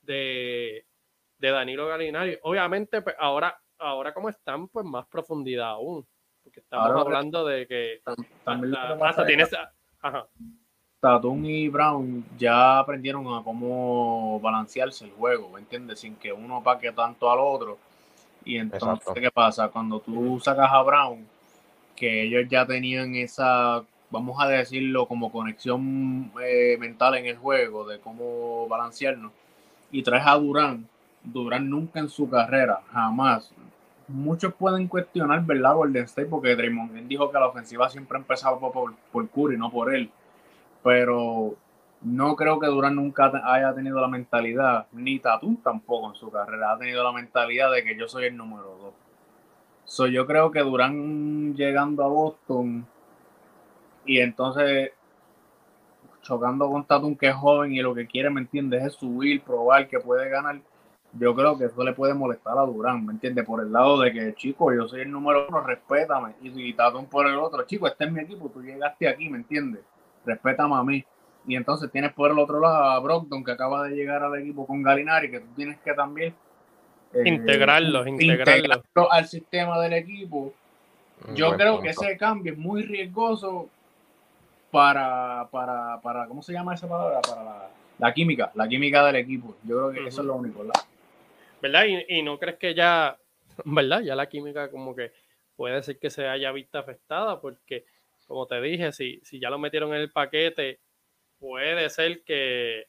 [0.03, 0.87] de,
[1.39, 2.39] de Danilo Galinari.
[2.43, 6.07] Obviamente, pues, ahora, ahora como están, pues más profundidad aún.
[6.43, 8.01] Porque estamos hablando de que
[8.45, 9.51] también hasta, tienes.
[11.01, 16.01] Tatum y Brown ya aprendieron a cómo balancearse el juego, ¿me entiendes?
[16.01, 17.79] Sin que uno paque tanto al otro.
[18.45, 19.69] Y entonces, ¿qué pasa?
[19.69, 21.25] Cuando tú sacas a Brown,
[21.95, 27.87] que ellos ya tenían esa, vamos a decirlo, como conexión eh, mental en el juego,
[27.87, 29.31] de cómo balancearnos,
[29.93, 30.89] y traes a Durán,
[31.23, 33.53] Durán nunca en su carrera, jamás.
[34.09, 35.75] Muchos pueden cuestionar, ¿verdad?
[35.75, 39.57] Golden State, porque Draymond Green dijo que la ofensiva siempre empezaba por, por, por Curry,
[39.57, 40.11] no por él.
[40.89, 41.55] Pero
[42.01, 46.73] no creo que Durán nunca haya tenido la mentalidad, ni Tatum tampoco en su carrera,
[46.73, 48.95] ha tenido la mentalidad de que yo soy el número dos.
[49.85, 52.87] So, yo creo que Durán llegando a Boston
[54.07, 54.93] y entonces
[56.23, 58.83] chocando con Tatum que es joven y lo que quiere, ¿me entiendes?
[58.83, 60.59] Es subir, probar que puede ganar.
[61.13, 63.45] Yo creo que eso le puede molestar a Durán, ¿me entiendes?
[63.45, 66.35] Por el lado de que, chico, yo soy el número uno, respétame.
[66.41, 69.83] Y, Tatum por el otro, chico, este es mi equipo, tú llegaste aquí, ¿me entiendes?
[70.29, 71.05] Respétame a mí.
[71.47, 74.67] Y entonces tienes por el otro lado a Brogdon, que acaba de llegar al equipo
[74.67, 76.35] con Galinari, que tú tienes que también
[77.15, 80.53] eh, integrarlos, integrarlos al sistema del equipo.
[81.35, 83.69] Yo creo que ese cambio es muy riesgoso
[84.71, 87.21] para, para, para, ¿cómo se llama esa palabra?
[87.23, 89.57] Para la, química, la química del equipo.
[89.65, 90.83] Yo creo que eso es lo único, ¿verdad?
[91.61, 91.85] ¿Verdad?
[92.09, 93.17] Y, no crees que ya,
[93.65, 94.01] ¿verdad?
[94.01, 95.13] Ya la química como que
[95.57, 97.85] puede ser que se haya visto afectada porque,
[98.29, 100.79] como te dije, si, si ya lo metieron en el paquete,
[101.41, 102.87] puede ser que,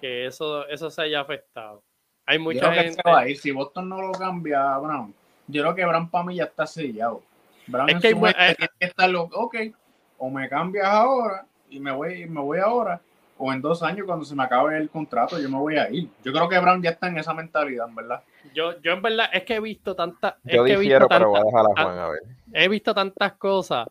[0.00, 1.82] que eso, eso se haya afectado.
[2.26, 3.00] Hay mucha gente.
[3.36, 5.14] Si Boston no lo cambia, Brown,
[5.46, 7.22] yo creo que Brown para mí ya está sellado.
[7.68, 8.34] Brown es que, tiene
[8.80, 9.56] que estar ok,
[10.18, 13.00] o me cambias ahora y me voy, me voy ahora,
[13.38, 16.08] o en dos años cuando se me acabe el contrato yo me voy a ir.
[16.24, 18.22] Yo creo que Brown ya está en esa mentalidad, ¿verdad?
[18.52, 20.34] Yo, yo en verdad es que he visto tantas...
[20.42, 22.22] Yo difiero, pero voy a dejar a Juan a ver.
[22.52, 23.86] He visto tantas cosas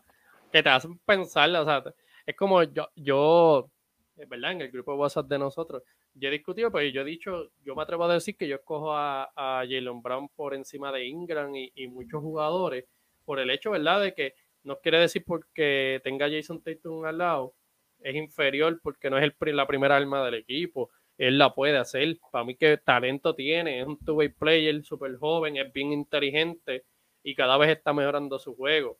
[0.56, 1.84] que te hacen pensar, o sea,
[2.24, 3.70] es como yo, yo,
[4.14, 4.52] ¿verdad?
[4.52, 5.82] En el grupo de WhatsApp de nosotros,
[6.14, 8.94] yo he discutido, pues yo he dicho, yo me atrevo a decir que yo escojo
[8.94, 12.86] a, a Jalen Brown por encima de Ingram y, muchos jugadores,
[13.26, 17.54] por el hecho, ¿verdad?, de que no quiere decir porque tenga Jason Tatum al lado,
[18.00, 20.90] es inferior porque no es el, la primera arma del equipo.
[21.18, 22.18] Él la puede hacer.
[22.30, 26.84] Para mí que talento tiene, es un two-way player súper joven, es bien inteligente
[27.22, 28.98] y cada vez está mejorando su juego.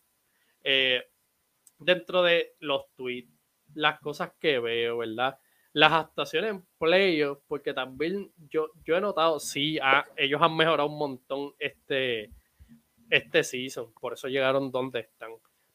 [0.62, 1.02] Eh,
[1.78, 3.32] dentro de los tweets,
[3.74, 5.38] las cosas que veo, ¿verdad?
[5.72, 9.78] Las actuaciones en playoffs, porque también yo, yo he notado, sí,
[10.16, 12.30] ellos han mejorado un montón este,
[13.10, 15.32] este season, por eso llegaron donde están.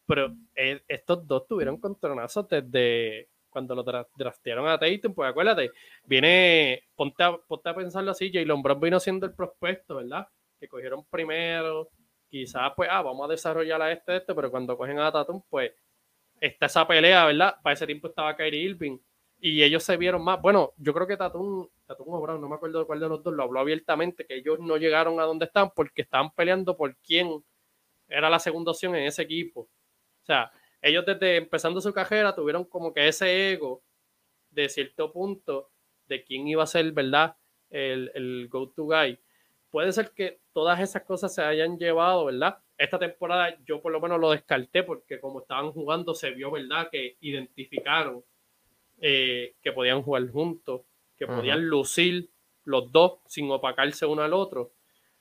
[0.08, 3.84] Pero eh, estos dos tuvieron contronazos desde cuando lo
[4.16, 5.72] draftearon a Tatum, pues acuérdate,
[6.06, 10.26] viene, ponte a, ponte a pensarlo así, Jalen Brown vino siendo el prospecto, ¿verdad?
[10.60, 11.90] Que cogieron primero,
[12.30, 15.72] quizás pues, ah, vamos a desarrollar a este, este, pero cuando cogen a Tatum, pues
[16.42, 17.56] está esa pelea, ¿verdad?
[17.64, 18.98] Para ese tiempo estaba Kyrie Irving
[19.40, 20.42] y ellos se vieron más.
[20.42, 23.60] Bueno, yo creo que Tatum, Tatum no me acuerdo cuál de los dos, lo habló
[23.60, 27.44] abiertamente, que ellos no llegaron a donde están porque estaban peleando por quién
[28.08, 29.62] era la segunda opción en ese equipo.
[29.62, 30.52] O sea,
[30.82, 33.84] ellos desde empezando su carrera tuvieron como que ese ego
[34.50, 35.70] de cierto punto
[36.08, 37.36] de quién iba a ser, ¿verdad?
[37.70, 39.18] El, el go-to guy.
[39.70, 42.60] Puede ser que todas esas cosas se hayan llevado, ¿verdad?
[42.82, 46.90] Esta temporada yo por lo menos lo descarté porque como estaban jugando se vio, ¿verdad?
[46.92, 48.24] Que identificaron
[49.00, 50.82] eh, que podían jugar juntos,
[51.16, 52.30] que podían lucir
[52.64, 54.72] los dos sin opacarse uno al otro.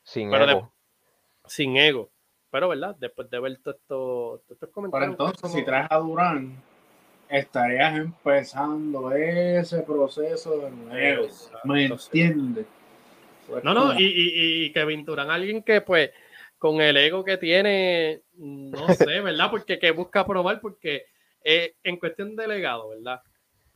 [0.02, 0.72] Sin ego.
[1.46, 2.10] sin ego.
[2.50, 2.96] Pero, ¿verdad?
[2.98, 5.14] Después de ver todo estos comentarios.
[5.16, 6.56] Pero entonces, si traes a Durán,
[7.28, 11.28] estarías empezando ese proceso de nuevo.
[11.64, 12.66] ¿Me entiendes?
[13.62, 16.10] no, no, y, y, y Kevin Durán, alguien que pues
[16.60, 19.50] con el ego que tiene, no sé, ¿verdad?
[19.50, 21.06] Porque que busca probar, porque
[21.42, 23.22] eh, en cuestión de legado, ¿verdad?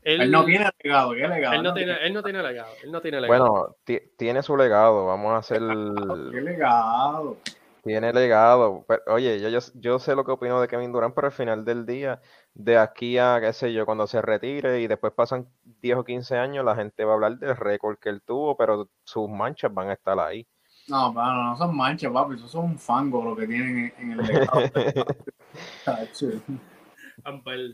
[0.03, 1.55] Él, no tiene legado, ¿qué legado?
[1.55, 3.75] Él no, tiene, él no tiene legado, él no tiene legado.
[3.87, 5.61] Bueno, tiene su legado, vamos a hacer...
[6.31, 7.39] ¿Qué legado?
[7.83, 8.85] Tiene legado.
[9.07, 11.87] oye, yo, yo, yo, sé lo que opino de Kevin Durant, pero al final del
[11.87, 12.21] día,
[12.53, 15.49] de aquí a, qué sé yo, cuando se retire y después pasan
[15.81, 18.91] 10 o 15 años, la gente va a hablar del récord que él tuvo, pero
[19.05, 20.47] sus manchas van a estar ahí.
[20.89, 24.19] No, no, no son manchas, papi, eso son un fango lo que tienen en, el
[24.19, 24.61] legado.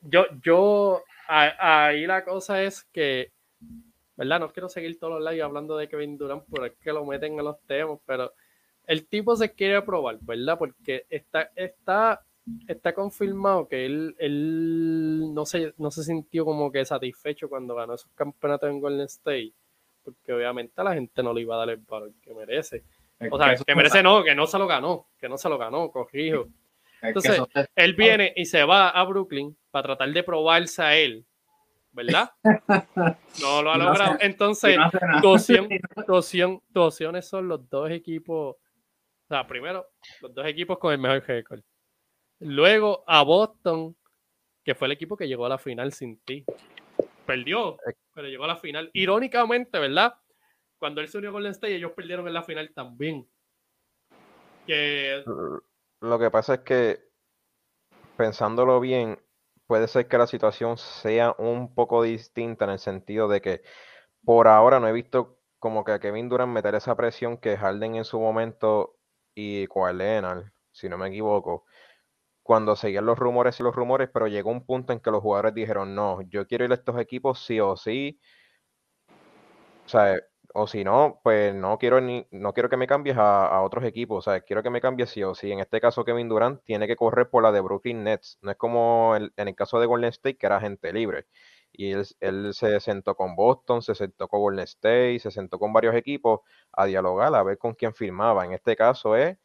[0.03, 3.33] yo, yo, ahí la cosa es que,
[4.17, 4.41] ¿verdad?
[4.41, 7.45] No quiero seguir todos los lives hablando de Kevin Durant, es que lo meten en
[7.45, 8.33] los temas, pero
[8.87, 10.59] el tipo se quiere probar, ¿verdad?
[10.59, 12.23] Porque está, está
[12.69, 17.95] está confirmado que él, él no, se, no se sintió como que satisfecho cuando ganó
[17.95, 19.53] esos campeonatos en Golden State,
[20.05, 22.85] porque obviamente a la gente no le iba a dar el valor que merece.
[23.31, 25.91] O sea, que, merece no, que no se lo ganó, que no se lo ganó,
[25.91, 26.49] corrijo.
[27.01, 27.41] Entonces,
[27.75, 31.25] él viene y se va a Brooklyn para tratar de probarse a él,
[31.93, 32.31] ¿verdad?
[33.41, 34.17] No lo ha logrado.
[34.21, 34.77] Entonces,
[35.21, 35.29] tu
[36.81, 39.87] opciones son los dos equipos, o sea, primero,
[40.21, 41.61] los dos equipos con el mejor récord.
[42.41, 43.97] Luego a Boston,
[44.65, 46.45] que fue el equipo que llegó a la final sin ti.
[47.25, 47.77] perdió,
[48.13, 48.91] pero llegó a la final.
[48.93, 50.15] Irónicamente, ¿verdad?
[50.79, 53.29] Cuando él se unió con Golden State, ellos perdieron en la final también.
[54.67, 55.23] Que...
[56.01, 57.01] Lo que pasa es que,
[58.17, 59.19] pensándolo bien,
[59.67, 63.63] puede ser que la situación sea un poco distinta en el sentido de que
[64.25, 67.97] por ahora no he visto como que a Kevin Durant meter esa presión que Harden
[67.97, 68.97] en su momento
[69.35, 69.99] y Kawhi
[70.73, 71.65] si no me equivoco,
[72.47, 75.55] cuando seguían los rumores y los rumores, pero llegó un punto en que los jugadores
[75.55, 78.21] dijeron, no, yo quiero ir a estos equipos sí o sí.
[79.85, 80.17] O sea,
[80.55, 84.27] o si no, pues no quiero ni, no quiero que me cambies a, otros equipos,
[84.27, 85.53] o sea, quiero que me cambies sí o sí.
[85.53, 88.39] En este caso, Kevin Durant tiene que correr por la de Brooklyn Nets.
[88.43, 91.27] No es como en el caso de Golden State, que era gente libre.
[91.73, 95.95] Y él, se sentó con Boston, se sentó con Golden State, se sentó con varios
[95.95, 96.41] equipos
[96.73, 98.45] a dialogar, a ver con quién firmaba.
[98.45, 99.37] En este caso es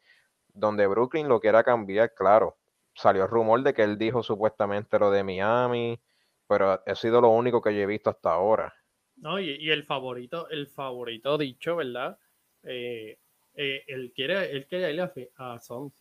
[0.54, 2.56] donde Brooklyn lo quiera cambiar, claro.
[2.94, 6.00] Salió el rumor de que él dijo supuestamente lo de Miami,
[6.46, 8.74] pero ha sido lo único que yo he visto hasta ahora.
[9.16, 12.18] No, y, el favorito, el favorito dicho, ¿verdad?
[12.64, 13.18] Eh,
[13.54, 15.92] eh, él quiere, él quiere ir a, a Sons.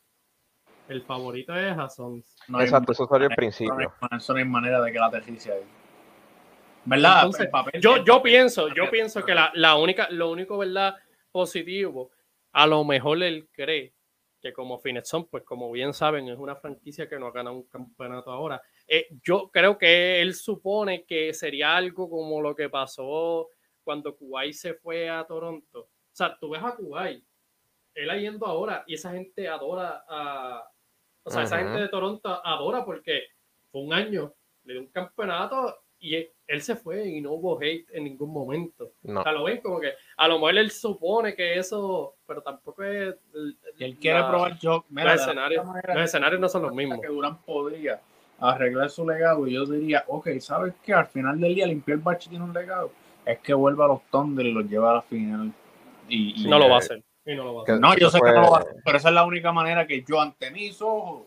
[0.87, 2.35] El favorito es a Sons.
[2.59, 3.93] Exacto, eso salió al principio.
[4.17, 5.63] Eso no hay manera de que la tercia ahí.
[6.83, 7.29] ¿Verdad?
[7.79, 10.95] yo, yo pienso, yo pienso que la, la, única, lo único, ¿verdad?
[11.31, 12.11] Positivo,
[12.51, 13.93] a lo mejor él cree
[14.41, 17.67] que como Finetson, pues como bien saben, es una franquicia que no ha ganado un
[17.67, 18.61] campeonato ahora.
[18.87, 23.49] Eh, yo creo que él supone que sería algo como lo que pasó
[23.83, 25.81] cuando Kuwait se fue a Toronto.
[25.81, 27.23] O sea, tú ves a Kuwait,
[27.93, 30.67] él yendo ahora y esa gente adora a...
[31.23, 33.25] O sea, esa gente de Toronto adora porque
[33.71, 37.87] fue un año, le dio un campeonato y él se fue y no hubo hate
[37.91, 38.93] en ningún momento.
[39.03, 42.83] O sea, lo ven como que a lo mejor él supone que eso, pero tampoco
[42.83, 43.15] es.
[43.79, 44.85] él quiere probar yo.
[44.87, 46.99] los, escenarios, los escenarios no son los mismos.
[47.01, 47.99] Que Durán podría
[48.39, 50.93] arreglar su legado y yo diría, ok, ¿sabes qué?
[50.93, 52.91] Al final del día limpiar el bache tiene un legado.
[53.25, 55.51] Es que vuelva a los Thunder y los lleva a la final.
[56.07, 57.01] Y, no lo va a hacer.
[57.25, 57.79] Y no, lo va a hacer.
[57.79, 59.87] no, yo sé que no lo va a hacer, pero esa es la única manera
[59.87, 61.23] que yo ante mis ojos,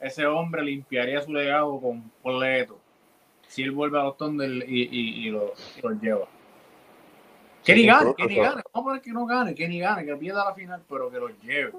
[0.00, 2.78] ese hombre limpiaría su legado completo
[3.46, 5.52] si él vuelve a los Thunder y, y, lo,
[6.00, 6.26] lleva.
[7.64, 10.04] Que ni gane, que ni gane, vamos a poner que no gane, que ni gane,
[10.04, 11.72] que pierda la final, pero que lo lleve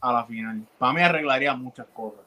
[0.00, 0.62] a la final.
[0.78, 2.20] Para mí arreglaría muchas cosas.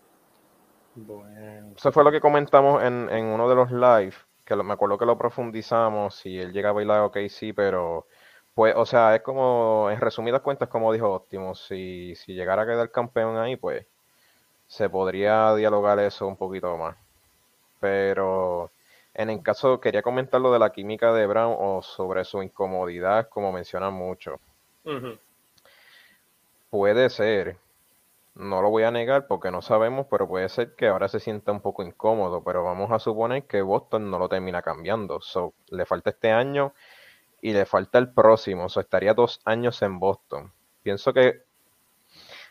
[0.95, 1.73] Bueno.
[1.75, 5.06] Eso fue lo que comentamos en, en uno de los live, que me acuerdo que
[5.06, 8.08] lo profundizamos, si él llega a bailar, ok, sí, pero
[8.56, 12.65] pues, o sea, es como, en resumidas cuentas, como dijo Óptimo, si, si llegara a
[12.65, 13.86] quedar campeón ahí, pues
[14.67, 16.95] se podría dialogar eso un poquito más.
[17.80, 18.71] Pero
[19.15, 23.30] en el caso, quería comentar lo de la química de Brown o sobre su incomodidad,
[23.30, 24.39] como mencionan mucho.
[26.69, 27.58] Puede ser,
[28.36, 31.54] no lo voy a negar porque no sabemos, pero puede ser que ahora se sienta
[31.54, 35.21] un poco incómodo, pero vamos a suponer que Boston no lo termina cambiando.
[35.21, 36.73] So, le falta este año
[37.41, 40.51] y le falta el próximo, so, estaría dos años en Boston.
[40.84, 41.43] Pienso que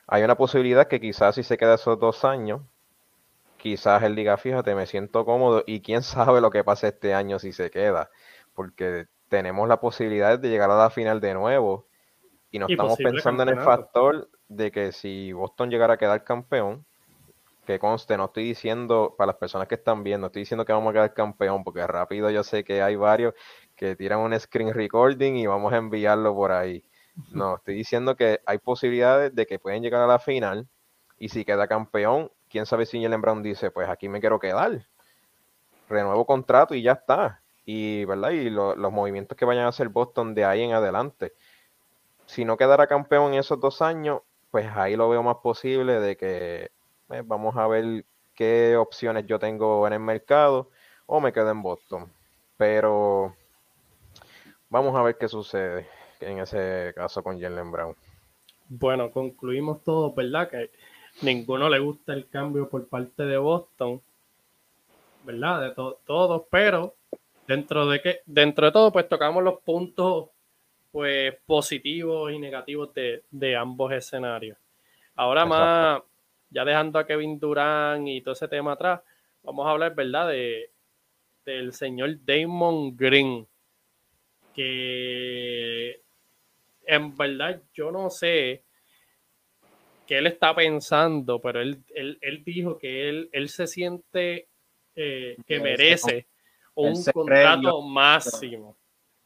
[0.07, 2.63] hay una posibilidad que quizás si se queda esos dos años,
[3.65, 7.39] quizás él diga, fíjate, me siento cómodo y quién sabe lo que pasa este año
[7.39, 8.11] si se queda,
[8.53, 11.87] porque tenemos la posibilidad de llegar a la final de nuevo
[12.51, 16.85] y no estamos pensando en el factor de que si Boston llegara a quedar campeón,
[17.67, 20.91] que conste, no estoy diciendo, para las personas que están viendo, estoy diciendo que vamos
[20.91, 23.33] a quedar campeón, porque rápido yo sé que hay varios
[23.75, 26.85] que tiran un screen recording y vamos a enviarlo por ahí.
[27.33, 30.69] No, estoy diciendo que hay posibilidades de que pueden llegar a la final
[31.19, 34.87] y si queda campeón, quién sabe si Jalen Brown dice, pues aquí me quiero quedar.
[35.89, 37.43] Renuevo contrato y ya está.
[37.67, 38.31] Y, ¿verdad?
[38.31, 41.33] Y los movimientos que vayan a hacer Boston de ahí en adelante.
[42.27, 44.21] Si no quedara campeón en esos dos años,
[44.53, 46.71] pues ahí lo veo más posible de que
[47.11, 48.05] eh, vamos a ver
[48.37, 50.71] qué opciones yo tengo en el mercado
[51.07, 52.09] o me quedo en Boston.
[52.57, 53.35] Pero
[54.71, 55.89] vamos a ver qué sucede
[56.21, 57.97] en ese caso con Jalen Brown.
[58.69, 60.49] Bueno, concluimos todo, ¿verdad?
[60.49, 60.71] Que
[61.23, 64.01] ninguno le gusta el cambio por parte de Boston,
[65.25, 65.63] ¿verdad?
[65.63, 65.71] De
[66.07, 66.95] todos, pero
[67.47, 70.29] dentro de que, dentro de todo, pues tocamos los puntos
[70.91, 74.57] pues positivos y negativos de, ambos escenarios.
[75.17, 76.03] Ahora más,
[76.51, 79.01] ya dejando a Kevin Durant y todo ese tema atrás,
[79.43, 80.29] vamos a hablar, ¿verdad?
[80.29, 80.71] De,
[81.45, 83.47] del señor Damon Green,
[84.55, 86.01] que
[86.87, 88.64] en verdad yo no sé
[90.07, 94.49] que él está pensando, pero él, él, dijo que él, él se siente
[94.95, 96.29] eh, que merece
[96.75, 98.77] un contrato máximo.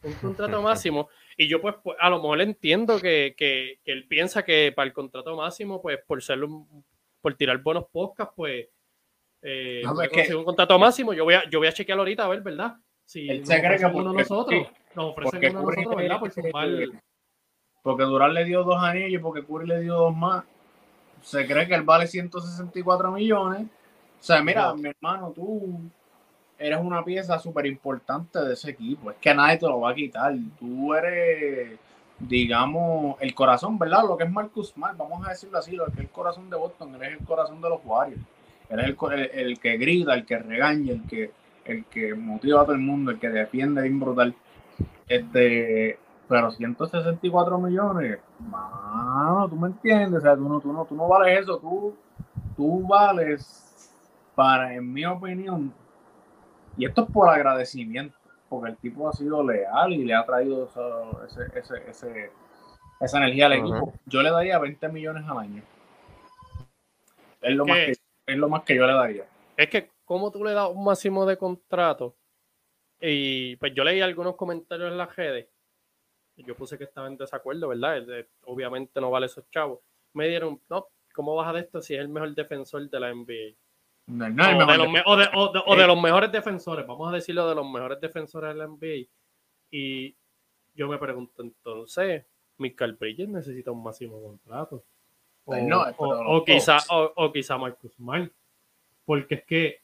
[0.03, 1.09] Un contrato máximo.
[1.37, 4.93] Y yo pues, pues, a lo mejor entiendo que, que, él piensa que para el
[4.93, 6.41] contrato máximo, pues por ser
[7.21, 8.69] por tirar buenos podcasts, pues
[9.43, 9.83] eh,
[10.35, 11.13] un contrato máximo.
[11.13, 12.77] Yo voy a, yo voy a chequear ahorita a ver, ¿verdad?
[13.05, 16.19] Si Él se cree que uno nosotros, nos ofrecen uno nosotros, ¿verdad?
[16.21, 16.91] Por es-.
[17.83, 20.45] Porque Durán le dio dos anillos y porque Curry le dio dos más.
[21.23, 23.63] Se cree que él vale 164 millones.
[23.63, 25.79] O sea, mira, mi hermano, tú
[26.59, 29.11] eres una pieza súper importante de ese equipo.
[29.11, 30.35] Es que nadie te lo va a quitar.
[30.59, 31.79] Tú eres,
[32.19, 34.03] digamos, el corazón, ¿verdad?
[34.07, 36.57] Lo que es Marcus Smart, vamos a decirlo así, lo que es el corazón de
[36.57, 38.21] Boston, él es el corazón de los Warriors.
[38.71, 41.31] Él es el, el- el que grita, el que regaña, el que,
[41.65, 44.35] el que motiva a todo el mundo, el que defiende bien brutal.
[45.07, 50.95] Este, pero 164 millones, mano, tú me entiendes, o sea, tú no, tú no, tú
[50.95, 51.97] no vales eso, tú,
[52.57, 53.93] tú vales,
[54.35, 55.73] para, en mi opinión,
[56.77, 58.17] y esto es por agradecimiento,
[58.49, 62.33] porque el tipo ha sido leal y le ha traído eso- ese, ese, ese-
[63.01, 63.93] esa energía al equipo.
[64.07, 65.63] Yo le daría 20 millones al año.
[67.41, 67.93] Es lo, más que,
[68.27, 69.25] es lo más que yo le daría.
[69.57, 72.17] Es que, ¿cómo tú le das un máximo de contrato?
[73.01, 75.49] Y pues yo leí algunos comentarios en las redes.
[76.47, 78.05] Yo puse que estaba en desacuerdo, ¿verdad?
[78.45, 79.81] Obviamente no vale esos chavos.
[80.15, 83.55] Me dieron, no, ¿cómo baja de esto si es el mejor defensor de la NBA?
[84.07, 86.33] No, no o, de los, de- me- o de- o de- o de los mejores
[86.33, 89.09] defensores, vamos a decirlo de los mejores defensores de la NBA.
[89.71, 90.15] Y
[90.75, 92.25] yo me pregunto entonces,
[92.57, 94.77] Michael Bridges necesita un máximo contrato.
[95.45, 98.33] O, Pues no, o- pero o los quizá, o, o quizá Marcus Smart.
[99.05, 99.81] Porque es que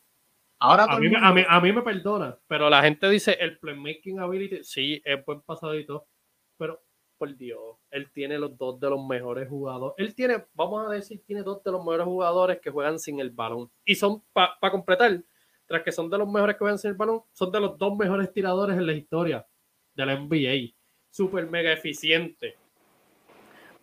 [0.61, 3.37] Ahora a mí, me- mundo- a, mí, a mí me perdona, pero la gente dice
[3.40, 6.07] el playmaking ability, sí, es buen pasado y todo,
[6.57, 6.83] pero
[7.17, 9.95] por Dios, él tiene los dos de los mejores jugadores.
[9.99, 13.31] Él tiene, vamos a decir, tiene dos de los mejores jugadores que juegan sin el
[13.31, 13.71] balón.
[13.85, 15.23] Y son, para completar,
[15.67, 17.97] tras que son de los mejores que juegan sin el balón, son de los dos
[17.97, 19.47] mejores tiradores en la historia
[19.95, 20.75] de la NBA.
[21.11, 22.57] Super mega eficiente.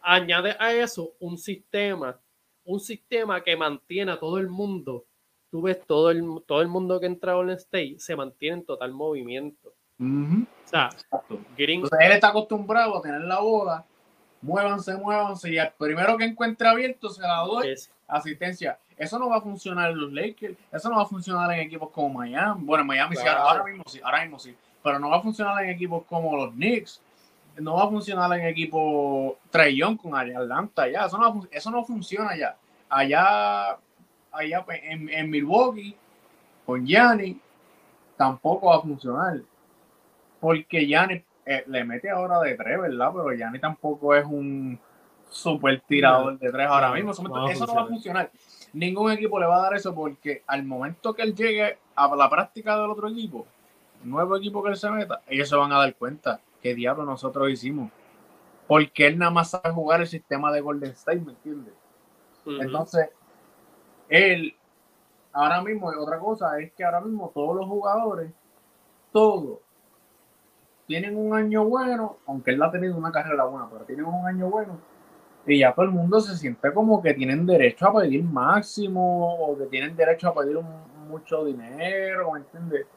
[0.01, 2.19] Añade a eso un sistema,
[2.63, 5.05] un sistema que mantiene a todo el mundo
[5.51, 8.65] tú ves todo el, todo el mundo que entra a Golden State se mantiene en
[8.65, 9.75] total movimiento.
[10.01, 11.39] Ujú, O sea, exacto.
[11.55, 13.85] Green, Entonces él está acostumbrado a tener la bola,
[14.41, 18.79] muévanse, muévanse, y al primero que encuentre abierto se la doy, es, asistencia.
[18.97, 21.91] Eso no va a funcionar en los Lakers, eso no va a funcionar en equipos
[21.91, 22.63] como Miami.
[22.63, 25.63] Bueno, en Miami sí, ahora mismo sí, ahora mismo sí, pero no va a funcionar
[25.63, 27.01] en equipos como los Knicks,
[27.57, 31.83] no va a funcionar en equipos Trae Young con Atlanta, ya, eso no, eso no
[31.83, 32.57] funciona ya.
[32.89, 33.77] Allá,
[34.31, 35.95] allá pues, en, en Milwaukee,
[36.65, 37.39] con Gianni,
[38.17, 39.41] tampoco va a funcionar.
[40.41, 43.11] Porque Gianni eh, le mete ahora de tres, ¿verdad?
[43.13, 44.77] Pero Gianni tampoco es un
[45.29, 47.11] super tirador de tres ahora mismo.
[47.11, 48.31] Eso, no va a eso no va a funcionar.
[48.73, 52.29] Ningún equipo le va a dar eso porque al momento que él llegue a la
[52.29, 53.45] práctica del otro equipo,
[54.03, 57.05] el nuevo equipo que él se meta, ellos se van a dar cuenta qué diablo
[57.05, 57.91] nosotros hicimos.
[58.67, 61.73] Porque él nada más sabe jugar el sistema de Golden State, ¿me entiendes?
[62.45, 63.09] Entonces,
[64.09, 64.55] él,
[65.33, 68.31] ahora mismo, otra cosa es que ahora mismo todos los jugadores,
[69.11, 69.59] todos,
[70.91, 74.49] tienen un año bueno, aunque él ha tenido una carrera buena, pero tienen un año
[74.49, 74.77] bueno,
[75.45, 79.57] y ya todo el mundo se siente como que tienen derecho a pedir máximo, o
[79.57, 80.59] que tienen derecho a pedir
[81.07, 82.87] mucho dinero, ¿me entiendes?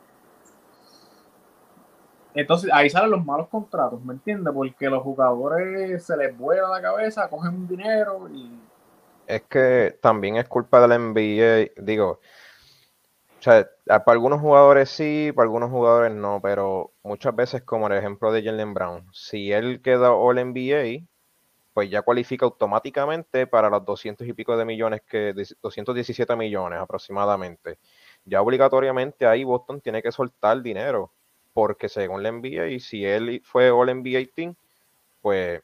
[2.34, 4.52] Entonces ahí salen los malos contratos, ¿me entiendes?
[4.52, 8.58] Porque los jugadores se les vuela la cabeza, cogen un dinero y
[9.24, 12.18] Es que también es culpa de la NBA, digo,
[13.44, 17.94] sea, a- para algunos jugadores sí, para algunos jugadores no, pero muchas veces como el
[17.94, 21.06] ejemplo de Jalen Brown, si él queda All NBA,
[21.74, 27.78] pues ya cualifica automáticamente para los 200 y pico de millones, que 217 millones aproximadamente.
[28.24, 31.12] Ya obligatoriamente ahí Boston tiene que soltar dinero,
[31.52, 34.54] porque según la NBA, y si él fue All NBA Team,
[35.22, 35.62] pues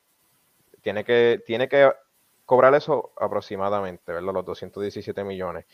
[0.82, 1.90] tiene que, tiene que
[2.44, 4.32] cobrar eso aproximadamente, ¿verdad?
[4.34, 5.66] Los 217 millones.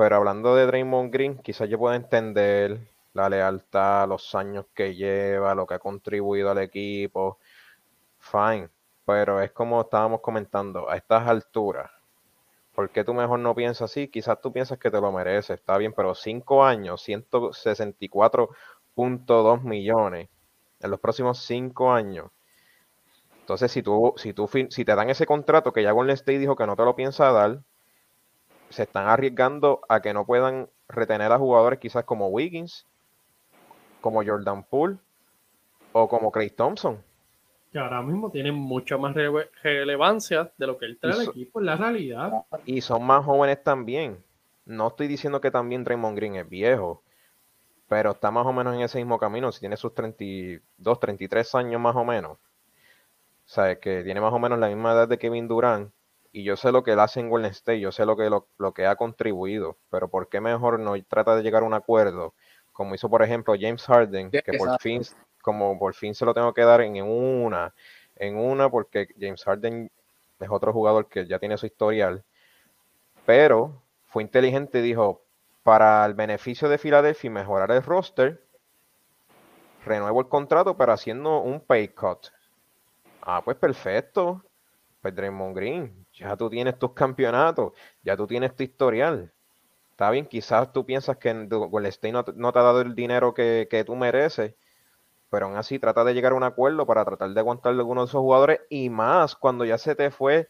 [0.00, 5.54] Pero hablando de Draymond Green, quizás yo pueda entender la lealtad, los años que lleva,
[5.54, 7.38] lo que ha contribuido al equipo.
[8.18, 8.70] Fine.
[9.04, 11.90] Pero es como estábamos comentando, a estas alturas,
[12.74, 14.08] ¿por qué tú mejor no piensas así?
[14.08, 20.30] Quizás tú piensas que te lo mereces, está bien, pero 5 años, 164.2 millones
[20.80, 22.30] en los próximos 5 años.
[23.40, 26.56] Entonces, si tú, si tú si te dan ese contrato que ya Golden State dijo
[26.56, 27.60] que no te lo piensa dar,
[28.70, 32.86] se están arriesgando a que no puedan retener a jugadores quizás como Wiggins,
[34.00, 34.96] como Jordan Poole
[35.92, 37.02] o como Clay Thompson.
[37.72, 41.60] que ahora mismo tienen mucha más rele- relevancia de lo que él trae al equipo,
[41.60, 42.44] en la realidad.
[42.64, 44.22] Y son más jóvenes también.
[44.64, 47.02] No estoy diciendo que también Draymond Green es viejo,
[47.88, 49.52] pero está más o menos en ese mismo camino.
[49.52, 52.32] Si tiene sus 32, 33 años más o menos.
[52.32, 55.92] O sea, que tiene más o menos la misma edad de Kevin Durant.
[56.32, 58.46] Y yo sé lo que él hace en Golden State, yo sé lo que, lo,
[58.58, 59.76] lo que ha contribuido.
[59.90, 62.34] Pero ¿por qué mejor no trata de llegar a un acuerdo
[62.80, 65.02] como hizo por ejemplo James Harden, que por fin,
[65.42, 67.74] como por fin se lo tengo que dar en una,
[68.16, 69.90] en una, porque James Harden
[70.38, 72.24] es otro jugador que ya tiene su historial,
[73.26, 75.20] pero fue inteligente y dijo,
[75.62, 78.42] para el beneficio de Filadelfia y mejorar el roster,
[79.84, 82.28] renuevo el contrato, pero haciendo un pay cut.
[83.20, 84.42] Ah, pues perfecto.
[85.02, 89.32] Pues Draymond Green, ya tú tienes tus campeonatos, ya tú tienes tu historial.
[89.92, 93.84] Está bien, quizás tú piensas que Golden State no, te ha dado el dinero que,
[93.86, 94.54] tú mereces,
[95.30, 98.06] pero aún así trata de llegar a un acuerdo para tratar de aguantar a algunos
[98.06, 100.48] de esos jugadores y más cuando ya se te fue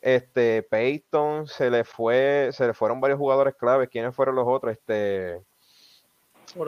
[0.00, 3.88] este Peyton, se le fue, se le fueron varios jugadores claves.
[3.90, 4.72] ¿Quiénes fueron los otros?
[4.72, 5.40] Este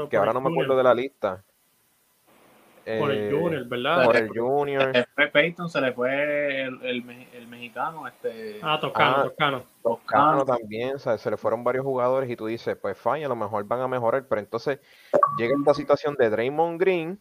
[0.08, 1.44] que ahora no me acuerdo de la lista.
[2.84, 4.04] Por el eh, Junior, ¿verdad?
[4.04, 4.92] Por el Junior.
[5.32, 8.08] Peyton se le fue el, el, mexicano.
[8.08, 8.58] Este...
[8.60, 9.64] Ah, Toscano, ah, Toscano.
[9.82, 13.64] Toscano también, se le fueron varios jugadores y tú dices, pues fine, a lo mejor
[13.64, 14.80] van a mejorar, pero entonces
[15.38, 17.20] llega esta situación de Draymond Green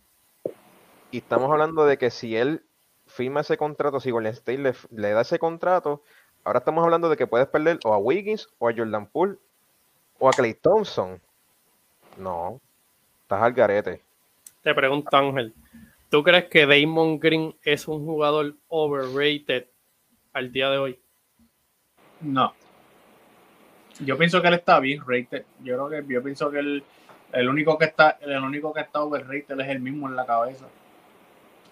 [1.11, 2.63] y estamos hablando de que si él
[3.05, 6.01] firma ese contrato, si Golden State le, le da ese contrato,
[6.43, 9.37] ahora estamos hablando de que puedes perder o a Wiggins o a Jordan Poole
[10.17, 11.21] o a Clay Thompson.
[12.17, 12.59] No,
[13.23, 14.01] estás al garete.
[14.61, 15.53] Te pregunto, Ángel,
[16.09, 19.67] ¿tú crees que Damon Green es un jugador overrated
[20.33, 20.99] al día de hoy?
[22.21, 22.53] No.
[23.99, 25.45] Yo pienso que él está bien rated.
[25.63, 26.83] Yo creo que yo pienso que el,
[27.33, 30.67] el único que está el único que está overrated es el mismo en la cabeza.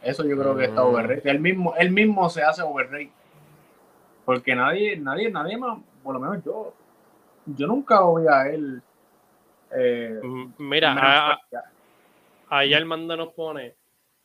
[0.02, 0.86] Eso yo creo que está mm.
[0.86, 1.28] overrated.
[1.28, 3.12] Él mismo, él mismo se hace overrated.
[4.26, 6.74] Porque nadie, nadie, nadie más, por lo menos yo,
[7.46, 8.82] yo nunca voy a él.
[9.72, 10.20] Eh,
[10.58, 11.40] Mira,
[12.50, 13.76] ahí Armando nos pone,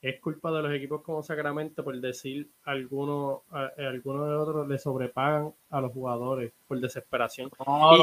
[0.01, 3.41] es culpa de los equipos como Sacramento por decir algunos
[3.79, 7.51] algunos de otros le sobrepagan a los jugadores por desesperación.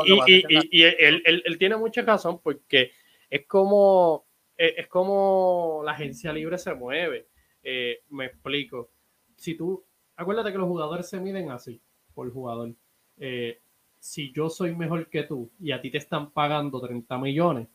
[0.06, 2.92] y, él, tiene mucha razón porque
[3.30, 4.26] es como
[4.58, 7.28] es como la agencia libre se mueve.
[7.64, 8.92] Eh, me explico.
[9.36, 9.84] Si tú,
[10.16, 11.82] acuérdate que los jugadores se miden así
[12.14, 12.74] por jugador.
[13.18, 13.60] Eh,
[14.00, 17.68] si yo soy mejor que tú y a ti te están pagando 30 millones,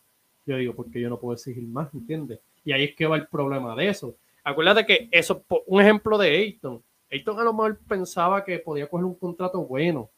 [0.47, 2.39] yo digo, porque yo no puedo exigir más, ¿entiendes?
[2.63, 4.15] Y ahí es que va el problema de eso.
[4.43, 6.81] Acuérdate que eso, un ejemplo de Ayton.
[7.11, 10.09] Ayton a lo mejor pensaba que podía coger un contrato bueno,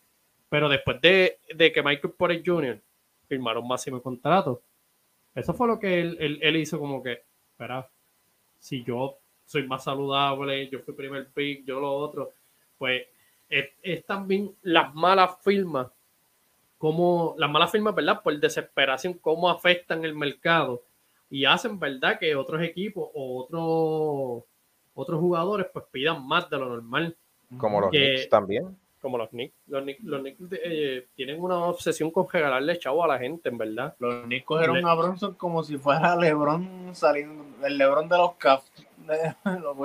[0.50, 2.80] pero después de, que Michael Porter Jr.
[3.28, 4.62] firmaron máximo contrato,
[5.34, 7.90] eso fue lo que él, hizo como que, espera,
[8.60, 12.32] si yo soy más saludable, yo fui primer pick, yo lo otro,
[12.78, 13.08] pues
[13.50, 15.88] es, es también las malas firmas
[16.80, 18.24] cómo las malas firmas, ¿verdad?
[18.24, 20.82] Por desesperación, cómo afectan el mercado
[21.30, 22.18] y hacen, ¿verdad?
[22.18, 24.44] Que otros equipos o otros
[24.96, 27.16] otros jugadores pues pidan más de lo normal.
[27.58, 28.78] Como los Knicks también.
[29.02, 29.56] Como los Knicks.
[29.68, 33.58] Los Knicks, los Knicks eh, tienen una obsesión con regalarle chavo a la gente, en
[33.58, 33.96] verdad.
[34.00, 38.72] Los Knicks cogieron a Bronson como si fuera LeBron saliendo, el LeBron de los Cavs.
[39.46, 39.76] lo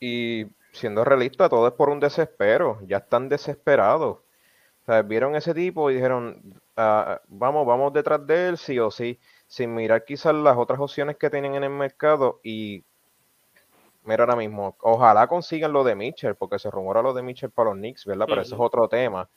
[0.00, 0.06] y,
[0.42, 2.78] y siendo realista, todo es por un desespero.
[2.86, 4.18] Ya están desesperados
[5.06, 9.74] vieron ese tipo y dijeron, ah, vamos, vamos detrás de él, sí o sí, sin
[9.74, 12.84] mirar quizás las otras opciones que tienen en el mercado y
[14.04, 17.70] mira ahora mismo, ojalá consigan lo de Mitchell, porque se rumora lo de Mitchell para
[17.70, 18.26] los Knicks, ¿verdad?
[18.28, 19.28] Pero eso es otro tema.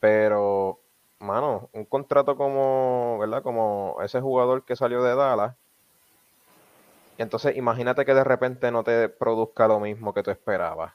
[0.00, 0.80] Pero,
[1.18, 3.42] mano, un contrato como, ¿verdad?
[3.42, 5.54] Como ese jugador que salió de Dallas.
[7.18, 10.94] entonces imagínate que de repente no te produzca lo mismo que tú esperabas,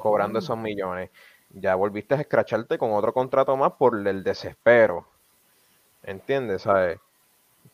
[0.00, 1.10] cobrando esos millones
[1.50, 5.06] ya volviste a escracharte con otro contrato más por el desespero.
[6.02, 6.62] ¿Entiendes?
[6.62, 7.00] ¿Sabes?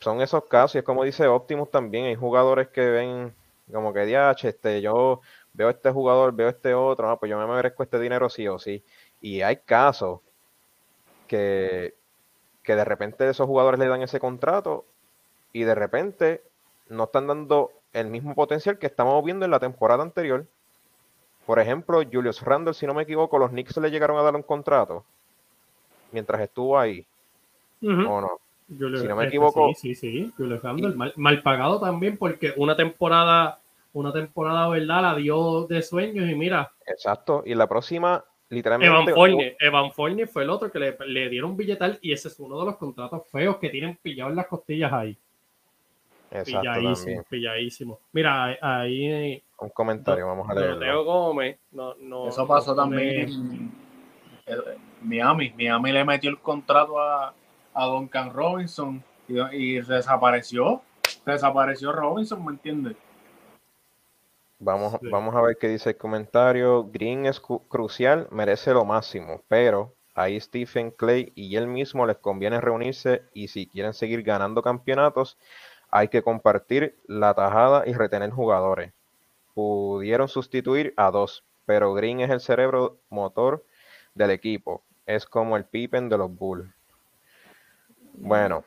[0.01, 3.35] Son esos casos, y es como dice Optimus también, hay jugadores que ven
[3.73, 5.21] como que, DH, este, yo
[5.53, 8.59] veo este jugador, veo este otro, ah, pues yo me merezco este dinero sí o
[8.59, 8.85] sí.
[9.21, 10.21] Y hay casos
[11.27, 11.95] que,
[12.63, 14.85] que de repente esos jugadores le dan ese contrato
[15.53, 16.43] y de repente
[16.89, 20.47] no están dando el mismo potencial que estamos viendo en la temporada anterior.
[21.47, 24.43] Por ejemplo, Julius Randle, si no me equivoco, los Knicks le llegaron a dar un
[24.43, 25.05] contrato
[26.13, 27.05] mientras estuvo ahí.
[27.83, 28.39] ¿O no?
[28.69, 29.73] si no me equivoco.
[29.75, 30.33] Sí, sí, sí.
[30.37, 33.59] Julius Randle, mal, pagado también porque una temporada,
[33.93, 35.03] una temporada, ¿verdad?
[35.03, 36.71] La dio de sueños y mira.
[36.87, 37.43] Exacto.
[37.45, 38.95] Y la próxima, literalmente.
[38.95, 42.39] Evan Fournier, Evan Fournier fue el otro que le, le dieron billetal y ese es
[42.39, 45.17] uno de los contratos feos que tienen pillado en las costillas ahí.
[46.33, 47.99] Exacto, pilladísimo, pilladísimo.
[48.13, 49.43] Mira, ahí.
[49.59, 50.81] Un comentario, vamos a leerlo.
[50.81, 51.59] Leo Gómez.
[51.73, 53.71] No, no, Eso pasó también
[55.03, 55.53] Miami.
[55.57, 57.35] Miami le metió el contrato a,
[57.75, 60.83] a Duncan Robinson y, desapareció.
[61.25, 62.97] Desapareció Robinson, ¿me entiendes?
[64.59, 66.85] Vamos, vamos a ver qué dice el comentario.
[66.85, 72.61] Green es crucial, merece lo máximo, pero ahí Stephen Clay y él mismo les conviene
[72.61, 75.37] reunirse y si quieren seguir ganando campeonatos,
[75.93, 78.93] hay que compartir la tajada y retener jugadores.
[79.55, 83.65] Pudieron sustituir a dos, pero Green es el cerebro motor
[84.15, 84.83] del equipo.
[85.05, 86.67] Es como el Pippen de los Bulls.
[88.15, 88.65] Bueno.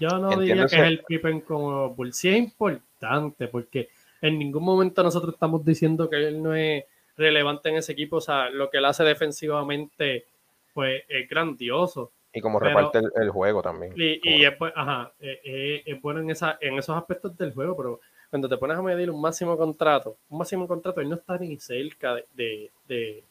[0.00, 2.16] Yo no diría que es el Pippen como los Bulls.
[2.16, 3.90] Sí es importante porque
[4.22, 6.84] en ningún momento nosotros estamos diciendo que él no es
[7.18, 8.16] relevante en ese equipo.
[8.16, 10.24] O sea, lo que él hace defensivamente
[10.72, 12.10] pues es grandioso.
[12.32, 13.92] Y como reparte el, juego también.
[13.96, 18.00] Y, es, ajá, es, bueno en, esa, en esos aspectos del juego, pero
[18.30, 21.58] cuando te pones a medir un máximo contrato, un máximo contrato, él no está ni
[21.58, 23.24] cerca de, de,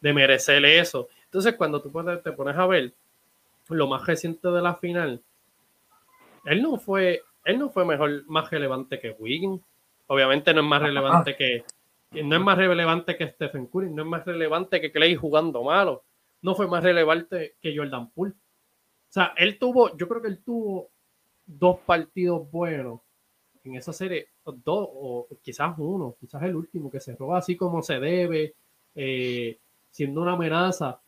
[0.00, 1.08] de, merecer eso.
[1.24, 1.90] Entonces, cuando tú
[2.22, 2.92] te pones a ver
[3.68, 5.20] lo más reciente de la final,
[6.44, 9.60] él no fue, él no fue mejor, más relevante que Wiggins.
[10.06, 11.64] Obviamente no es más relevante que,
[12.22, 16.02] no es más relevante que Stephen Curry, no es más relevante que Clay jugando malo,
[16.42, 18.32] no fue más relevante que Jordan Poole.
[18.32, 20.90] O sea, él tuvo, yo creo que él tuvo
[21.46, 23.00] dos partidos buenos
[23.64, 27.82] en esa serie, dos o quizás uno, quizás el último, que se roba así como
[27.82, 28.54] se debe,
[28.94, 29.58] eh,
[29.90, 31.00] siendo una amenaza,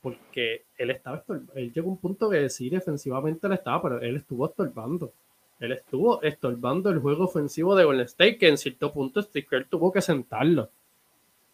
[0.00, 1.22] porque él estaba,
[1.54, 5.12] él llegó a un punto que sí, defensivamente él estaba, pero él estuvo estorbando.
[5.58, 9.90] Él estuvo estorbando el juego ofensivo de Golden State, que en cierto punto él tuvo
[9.90, 10.70] que sentarlo.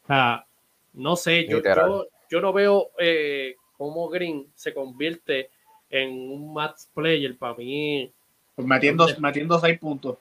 [0.03, 0.45] O sea,
[0.93, 2.07] no sé, yo, yo,
[2.41, 5.51] no veo eh, cómo Green se convierte
[5.91, 8.13] en un match player para mí
[8.55, 10.19] pues metiendo, metiendo seis puntos.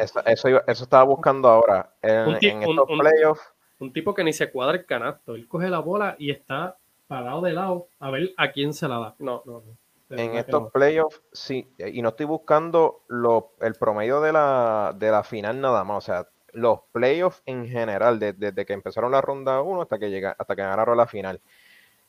[0.00, 1.92] Eso, eso, estaba buscando ahora.
[2.02, 3.52] En, estos playoffs.
[3.78, 5.34] Un tipo que ni se cuadra el canasto.
[5.34, 6.76] Él coge la bola y está
[7.06, 9.14] parado de lado a ver a quién se la da.
[9.18, 10.16] No, no, no.
[10.16, 15.24] En estos playoffs, sí, y no estoy buscando lo, el promedio de la, de la
[15.24, 19.82] final nada más, o sea, los playoffs en general, desde, que empezaron la ronda 1
[19.82, 21.40] hasta que llega, hasta que ganaron la final.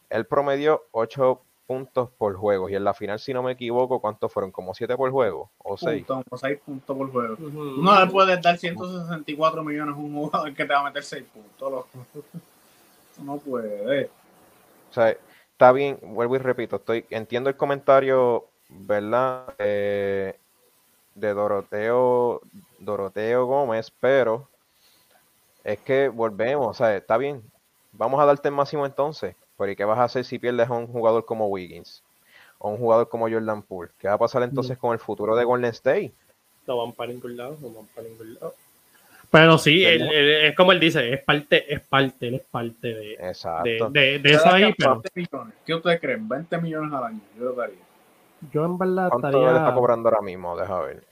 [0.09, 2.69] El promedio 8 puntos por juego.
[2.69, 4.51] Y en la final, si no me equivoco, ¿cuántos fueron?
[4.51, 5.51] ¿Como 7 por juego?
[5.57, 6.05] ¿O 6?
[6.05, 7.35] Como 6 puntos por juego.
[7.39, 11.25] No le puedes dar 164 millones a un jugador que te va a meter 6
[11.33, 11.85] puntos.
[13.23, 14.05] No puede.
[14.89, 19.53] O sea, está bien, vuelvo y repito, estoy entiendo el comentario, ¿verdad?
[19.57, 20.37] Eh,
[21.15, 22.41] de Doroteo,
[22.79, 24.47] Doroteo Gómez, pero
[25.63, 27.41] es que volvemos, o sea, está bien.
[27.93, 29.35] Vamos a darte el máximo entonces.
[29.57, 32.03] Pero ¿y qué vas a hacer si pierdes a un jugador como Wiggins?
[32.57, 33.91] O un jugador como Jordan Poole.
[33.97, 36.11] ¿Qué va a pasar entonces con el futuro de Golden State?
[36.67, 38.53] No van para ningún lado, no van para ningún lado.
[39.31, 43.89] Pero sí, es como él dice, es parte, es parte, él es parte de, Exacto.
[43.89, 44.73] de, de, eso ahí.
[44.77, 45.01] Pero...
[45.65, 46.27] ¿Qué ustedes creen?
[46.27, 47.84] 20 millones al año, yo lo daría.
[48.51, 49.49] Yo en verdad ¿Cuánto estaría...
[49.49, 50.57] él está cobrando ahora mismo?
[50.57, 51.03] Deja ver.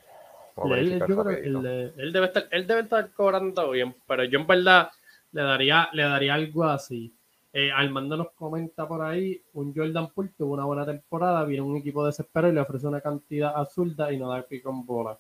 [0.66, 4.90] Él, él, él, debe estar, él debe estar cobrando bien, pero yo en verdad
[5.32, 7.12] le daría, le daría algo así.
[7.52, 11.78] Eh, Armando nos comenta por ahí, un Jordan Poole tuvo una buena temporada, viene un
[11.78, 15.18] equipo desesperado y le ofrece una cantidad absurda y no da pico con bola.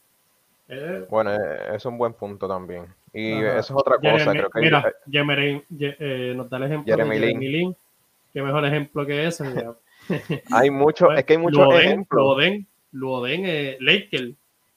[0.67, 2.85] Eh, bueno, eh, es un buen punto también.
[3.13, 4.31] Y eso es otra cosa.
[4.31, 4.93] creo que mira,
[5.79, 7.75] eh, nos da el ejemplo Jeremy de Jeremy Lin.
[8.31, 9.43] Qué mejor ejemplo que ese.
[10.51, 12.21] Hay mucho, es que hay muchos ejemplos.
[12.21, 14.35] Luoden, Luoden, eh, Laker,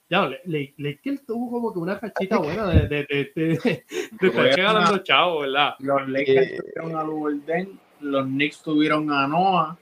[0.08, 3.84] ya, le, le, que él tuvo como que una cachita buena de, de, de, de,
[4.20, 5.74] de estar ganando chavo, ¿verdad?
[5.80, 9.78] Los Lakers eh, tuvieron a Luberden, los Knicks tuvieron a Noah,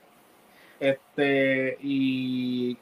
[0.79, 2.77] este, y...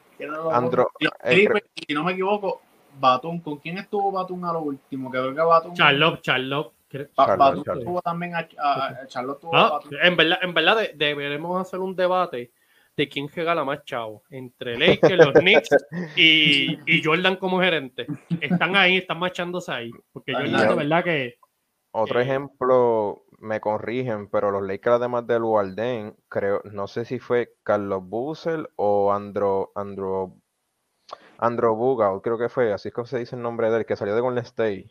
[0.52, 0.90] Andro,
[1.24, 1.48] eh,
[1.86, 2.62] si no me equivoco,
[2.98, 5.10] Batum, ¿con quién estuvo Batum a lo último?
[5.10, 5.74] Que creo que Batum...
[5.74, 6.72] Charlotte, Charlotte.
[7.16, 11.94] Batum tuvo también a, a, Charlotte tuvo ah, En verdad, en verdad deberemos hacer un
[11.94, 12.52] debate
[12.96, 15.68] de quién regala más chavo, entre Lakers, los Knicks
[16.16, 18.06] y, y, Jordan como gerente.
[18.40, 19.90] Están ahí, están marchándose ahí.
[20.12, 21.34] Porque Jordan de verdad que.
[21.90, 27.54] Otro ejemplo, me corrigen, pero los Lakers, además de Luarden, creo, no sé si fue
[27.62, 30.36] Carlos Bussell o Andro, Andro,
[31.38, 33.94] Andro Bugal, creo que fue, así es como se dice el nombre de él, que
[33.94, 34.90] salió de Golden State.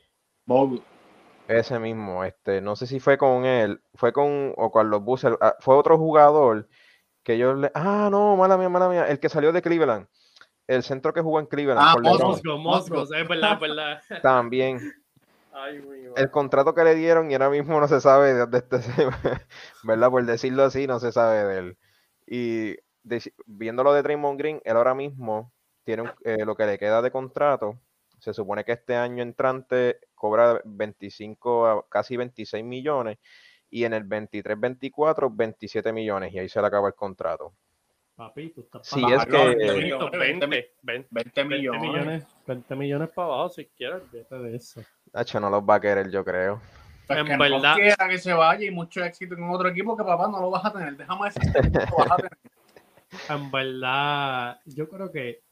[1.47, 5.55] Ese mismo, este, no sé si fue con él, fue con, o Carlos Bussell, ah,
[5.59, 6.69] fue otro jugador
[7.23, 7.71] que yo le.
[7.73, 9.07] Ah, no, mala mía, mala mía.
[9.07, 10.07] El que salió de Cleveland.
[10.67, 11.79] El centro que jugó en Cleveland.
[11.81, 14.01] Ah, Mosco, Mosco, es verdad, verdad.
[14.21, 14.79] También.
[16.15, 18.77] el contrato que le dieron y ahora mismo no se sabe de dónde este,
[19.83, 20.09] ¿verdad?
[20.09, 21.77] Por decirlo así, no se sabe de él.
[22.25, 22.75] Y
[23.45, 25.51] viendo lo de Draymond Green, él ahora mismo
[25.83, 27.79] tiene eh, lo que le queda de contrato.
[28.19, 33.17] Se supone que este año entrante cobra 25 a casi 26 millones
[33.69, 37.53] y en el 23-24 27 millones y ahí se le acaba el contrato.
[38.15, 39.37] Papi, tú estás si es que
[40.17, 40.75] 20,
[41.11, 42.25] 20, millones.
[42.47, 44.81] 20 millones para abajo si quieres, vete de eso.
[45.11, 46.61] Hacho, no los va a querer, yo creo.
[47.05, 47.71] Pues En que verdad.
[47.71, 50.51] no quiera que se vaya y mucho éxito con otro equipo que papá no lo
[50.51, 50.95] vas a tener.
[50.95, 52.37] Déjame decirte que no lo vas a tener.
[53.29, 55.43] En verdad, yo creo que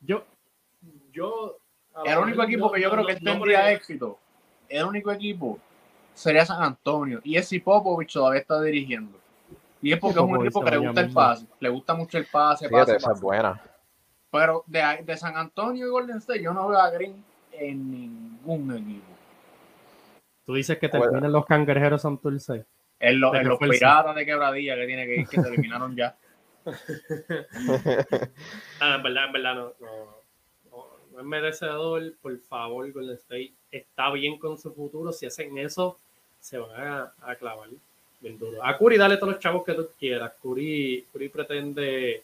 [0.00, 0.22] yo,
[1.12, 1.56] yo
[2.04, 4.18] El lo único equipo que yo creo que él tendría éxito,
[4.68, 5.58] el único equipo
[6.14, 7.20] sería San Antonio.
[7.24, 9.18] Y es si Popovich todavía está dirigiendo.
[9.82, 11.46] Y es porque es un equipo que le gusta el pase.
[11.58, 13.60] Le gusta mucho el pase, es buena.
[14.30, 18.72] Pero de, de San Antonio y Golden State, yo no veo a Green en ningún
[18.76, 19.06] equipo.
[20.46, 21.04] Tú dices que Bueno.
[21.04, 22.64] terminan los cangrejeros Santurce.
[23.00, 26.16] En, en los piratas de quebradilla que tiene que ir, que se eliminaron ya.
[28.80, 30.19] Ah, en verdad, en verdad no, no, no, no
[31.20, 32.12] es merecedor.
[32.22, 35.12] Por favor, Golden State está bien con su futuro.
[35.12, 35.98] Si hacen eso,
[36.40, 37.68] se van a, a clavar
[38.20, 38.64] bien duro.
[38.64, 40.32] A Curry, dale todos los chavos que tú quieras.
[40.42, 42.22] Curry, Curry pretende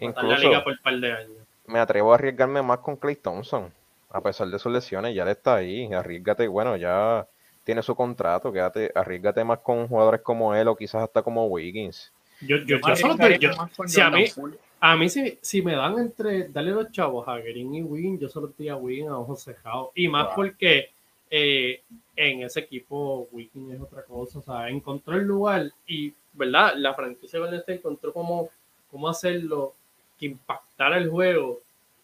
[0.00, 1.36] matar la liga por un par de años.
[1.66, 3.72] me atrevo a arriesgarme más con Clay Thompson.
[4.10, 5.92] A pesar de sus lesiones, ya le está ahí.
[5.92, 7.26] Arriesgate, bueno, ya
[7.64, 8.50] tiene su contrato.
[8.50, 12.10] Quédate, arriesgate más con jugadores como él o quizás hasta como Wiggins.
[12.40, 14.56] Yo, yo, yo solo yo- más con si a mí- Poole.
[14.80, 18.28] A mí, si, si me dan entre darle los chavos a Green y Win, yo
[18.28, 19.90] solo estoy a Win a ojos cejados.
[19.94, 20.34] Y más Wow.
[20.36, 20.90] porque
[21.30, 21.82] eh,
[22.16, 24.38] en ese equipo Win es otra cosa.
[24.38, 26.74] O sea, encontró el lugar y, ¿verdad?
[26.76, 28.48] La franquicia Golden State encontró cómo,
[28.90, 29.74] cómo hacerlo
[30.18, 31.60] que impactara el juego.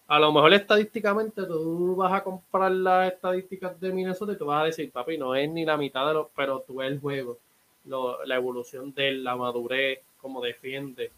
[0.09, 4.63] A lo mejor estadísticamente tú vas a comprar las estadísticas de Minnesota y tú vas
[4.63, 7.39] a decir, papi, no es ni la mitad de lo, pero tú ves el juego,
[7.87, 11.11] lo- la evolución de él, la madurez, cómo defiende.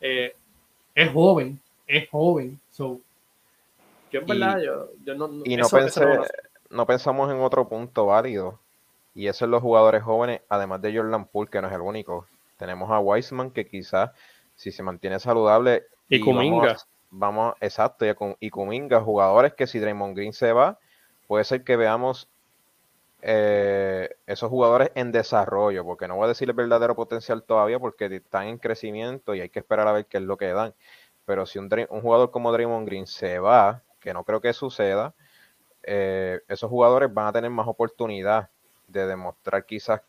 [0.00, 0.34] Eh,
[0.94, 2.60] es joven, es joven.
[2.70, 3.00] So,
[4.10, 6.32] yo en Y- verdad, yo, yo no, Y no, eso- eso pensé,
[6.70, 8.58] no pensamos en otro punto válido.
[9.14, 12.26] Y eso es los jugadores jóvenes, además de Jordan Poole, que no es el único.
[12.58, 14.10] Tenemos a Wiseman, que quizás,
[14.56, 15.84] si se mantiene saludable.
[16.08, 16.76] Y vamos Kuminga.
[17.10, 20.78] Vamos, exacto, y, y Kuminga, jugadores que si Draymond Green se va,
[21.28, 22.28] puede ser que veamos
[23.26, 28.04] eh, esos jugadores en desarrollo, porque no voy a decir el verdadero potencial todavía, porque
[28.04, 30.74] están en crecimiento y hay que esperar a ver qué es lo que dan.
[31.24, 35.14] Pero si un, un jugador como Draymond Green se va, que no creo que suceda,
[35.82, 38.50] eh, esos jugadores van a tener más oportunidad
[38.88, 40.02] de demostrar quizás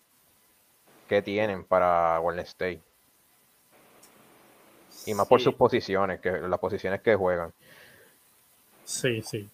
[1.08, 2.82] qué tienen para Golden State.
[5.06, 7.54] Y más por sus posiciones, que las posiciones que juegan.
[8.84, 9.50] Sí, sí.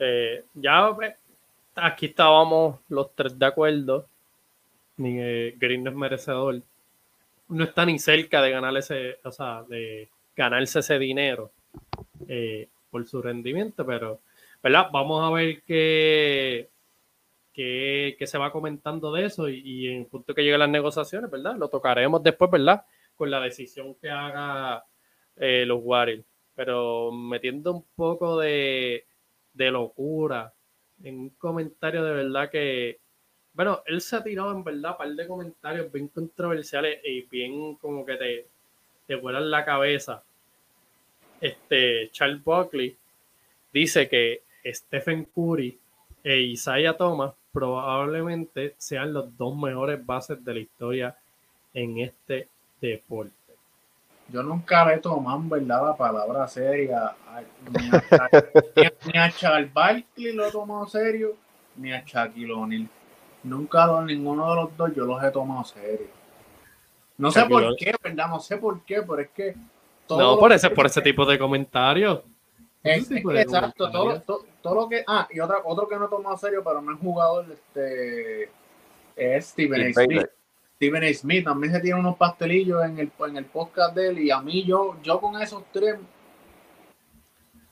[0.00, 0.90] Eh, ya
[1.80, 4.06] aquí estábamos los tres de acuerdo.
[4.96, 6.62] Ni eh, Green no es merecedor.
[7.48, 11.50] No está ni cerca de ganar ese, o sea, de ganarse ese dinero
[12.28, 14.20] eh, por su rendimiento, pero,
[14.62, 14.88] ¿verdad?
[14.92, 16.68] Vamos a ver qué,
[17.52, 21.30] qué, qué se va comentando de eso y, en el punto que lleguen las negociaciones,
[21.30, 21.56] ¿verdad?
[21.56, 22.84] Lo tocaremos después, ¿verdad?
[23.16, 24.84] Con la decisión que haga
[25.36, 26.24] eh, los Warriors
[26.58, 29.06] pero metiendo un poco de,
[29.54, 30.52] de locura
[31.02, 32.98] en un comentario de verdad que,
[33.54, 37.76] bueno, él se ha tirado en verdad un par de comentarios bien controversiales y bien
[37.76, 38.46] como que te,
[39.06, 40.22] te vuelan la cabeza.
[41.40, 42.96] Este, Charles Buckley
[43.72, 45.78] dice que Stephen Curry
[46.24, 51.16] e Isaiah Thomas probablemente sean los dos mejores bases de la historia
[51.74, 52.48] en este
[52.80, 53.37] deporte.
[54.30, 57.06] Yo nunca le he tomado en verdad la palabra seria.
[57.06, 57.88] a- Ni
[58.84, 61.34] a, ni a- a Charles Barkley lo he tomado serio,
[61.76, 62.88] ni a Shaquille O'Neal.
[63.44, 66.08] Nunca lo- ninguno de los dos yo los he tomado serio.
[67.16, 68.28] No sé Shaquille por qué, ¿verdad?
[68.28, 69.54] No sé por qué, pero es que.
[70.06, 72.20] todo No, lo por que ese, por ese tipo de comentarios.
[72.82, 75.04] Es, es que exacto, todo, todo, todo lo que.
[75.06, 78.50] Ah, y otra, otro que no he tomado serio, pero no es jugador, este.
[79.16, 79.92] Es Steven A.
[79.92, 80.26] Steve Smith.
[80.78, 81.12] Steven A.
[81.12, 84.40] Smith también se tiene unos pastelillos en el, en el podcast de él y a
[84.40, 85.96] mí yo, yo con esos tres,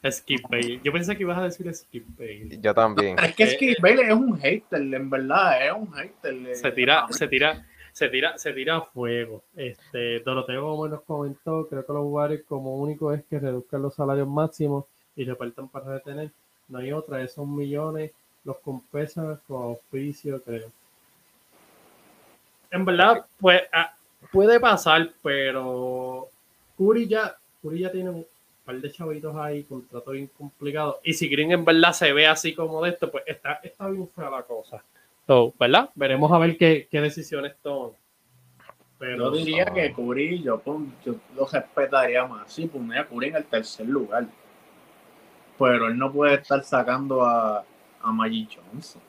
[0.08, 0.82] Skip Bayless.
[0.84, 2.60] Yo pensé que ibas a decir Skip Bayless.
[2.60, 3.16] Yo también.
[3.18, 6.34] es que Eh, Skip Bayless es un hater, en verdad, es un hater.
[6.34, 9.42] eh, Se tira, se tira, se tira, se tira a fuego.
[9.56, 13.94] Este, Doroteo como nos comentó, creo que los Warriors como único es que reduzcan los
[13.94, 14.84] salarios máximos
[15.16, 16.30] y repartan para retener.
[16.68, 18.12] No hay otra, esos millones
[18.44, 20.70] los compensan con auspicio, creo.
[22.70, 23.94] En verdad, pues ah,
[24.32, 26.28] puede pasar, pero
[26.76, 28.26] Curry ya, Curry ya tiene un
[28.64, 31.00] par de chavitos ahí, contrato bien complicado.
[31.02, 34.08] Y si Green en verdad se ve así como de esto, pues está, está bien
[34.08, 34.82] fea la cosa.
[35.26, 35.90] So, ¿verdad?
[35.94, 37.92] Veremos a ver qué, qué decisiones toman.
[38.98, 40.62] Pero Yo diría que Curry, yo,
[41.04, 42.50] yo lo respetaría más.
[42.50, 44.26] Sí, pondría a Curry en el tercer lugar.
[45.58, 47.64] Pero él no puede estar sacando a,
[48.02, 49.02] a Magic Johnson.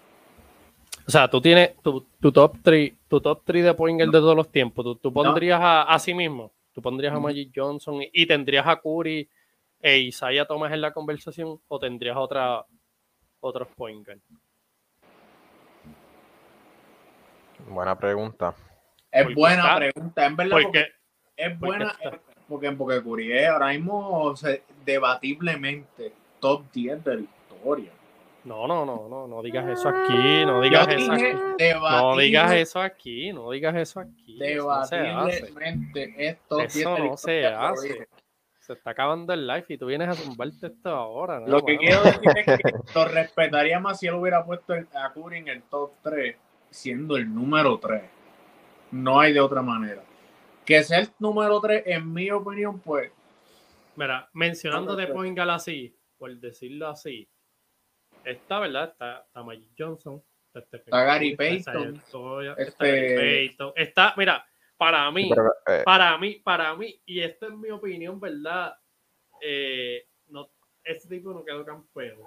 [1.08, 4.20] O sea, tú tienes tu, tu top 3 tu top 3 de point guard de
[4.20, 4.84] todos los tiempos.
[4.84, 6.52] Tú, tú pondrías a, a sí mismo.
[6.74, 7.20] Tú pondrías a.
[7.20, 9.30] Magic Johnson y, y tendrías a Curry
[9.82, 12.66] e Isaiah Thomas en la conversación o tendrías otra
[13.40, 14.20] otros point guard.
[17.70, 18.54] Buena pregunta.
[19.12, 20.52] Es buena está- pregunta, en verdad.
[20.62, 20.94] Porque, porque
[21.38, 27.04] es buena está- eh, porque, porque Curry es ahora mismo o sea, debatiblemente top 10
[27.04, 27.92] de la historia.
[28.48, 31.34] No, no, no, no, no digas eso aquí, no digas eso aquí.
[31.58, 34.40] No digas eso aquí, no digas eso aquí.
[34.42, 35.06] Eso no se hace.
[35.06, 38.08] debatiblemente es top 10 Eso no se hace.
[38.60, 41.42] Se está acabando el live y tú vienes a zumbarte esto ahora.
[41.42, 45.14] ¿no, Lo que quiero decir es que lo respetaría más si él hubiera puesto a
[45.14, 46.36] Curry en el top 3,
[46.70, 48.02] siendo el número 3.
[48.92, 50.04] No hay de otra manera.
[50.66, 53.12] Que sea el número 3, en mi opinión, pues,
[53.98, 55.08] Mira, mencionando de.
[55.08, 57.28] Poingal así, por decirlo así,
[58.32, 58.90] está, ¿verdad?
[58.92, 64.46] Está, está Magic Johnson, está, Stephen Está Gary Payton, este- está Gary Payton, está, mira,
[64.78, 68.78] para mí, Pero, eh, para mí, para mí, y esto es mi opinión, ¿verdad?
[69.42, 70.50] Eh, no,
[70.84, 72.20] este tipo no quedó campeón.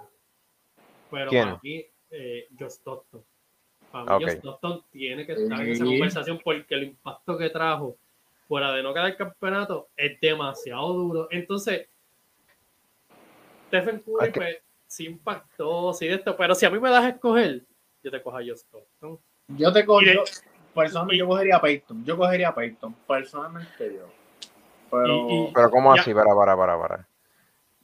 [1.09, 1.43] Pero ¿Quién?
[1.43, 3.23] para mí, eh, Josh Stockton.
[3.91, 4.25] Para mí.
[4.25, 7.97] Josh tiene que estar en esa conversación porque el impacto que trajo
[8.47, 11.27] fuera de no quedar campeonato es demasiado duro.
[11.31, 11.87] Entonces,
[13.67, 14.57] Stephen Curry, pues,
[14.91, 17.63] sí impactó, sí de esto, pero si a mí me das a escoger,
[18.03, 19.17] yo te cojo a Josh Stockton.
[19.47, 20.01] yo te cojo.
[20.01, 20.23] Yo-
[20.73, 22.05] Personalmente, y- yo cogería a Peyton.
[22.05, 22.93] Yo cogería a Peyton.
[23.07, 24.07] Personalmente, yo.
[24.89, 26.01] Pero Y- y- pero ¿cómo Ya.
[26.01, 26.13] así?
[26.13, 27.07] Para, para, para, para.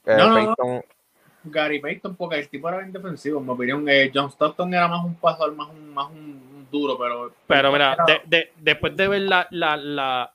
[0.06, 0.82] Eh, No, no,
[1.44, 3.88] Gary Payton, porque el tipo era bien defensivo, en mi opinión.
[3.88, 7.32] Eh, John Stockton era más un pasador, más un, más un, un duro, pero.
[7.46, 10.34] Pero mira, era- de- de- después de ver la, la, la-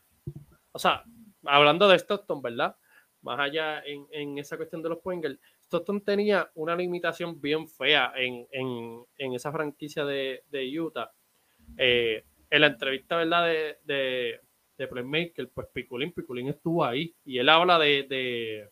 [0.72, 1.04] O sea,
[1.46, 2.76] hablando de Stockton, ¿verdad?
[3.22, 5.40] Más allá en, en esa cuestión de los Poingers,
[5.74, 11.12] Stockton tenía una limitación bien fea en, en- en esa franquicia de, de Utah.
[11.78, 13.46] Eh, en la entrevista, ¿verdad?
[13.48, 14.40] De, de,
[14.78, 18.70] de Playmaker, pues Piculín, Piculín estuvo ahí y él habla de, de,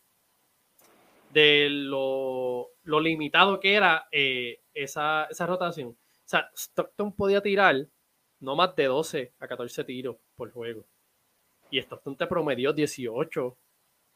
[1.33, 5.89] de lo, lo limitado que era eh, esa, esa rotación.
[5.89, 7.87] O sea, Stockton podía tirar
[8.39, 10.85] no más de 12 a 14 tiros por juego.
[11.69, 13.57] Y Stockton te promedió 18,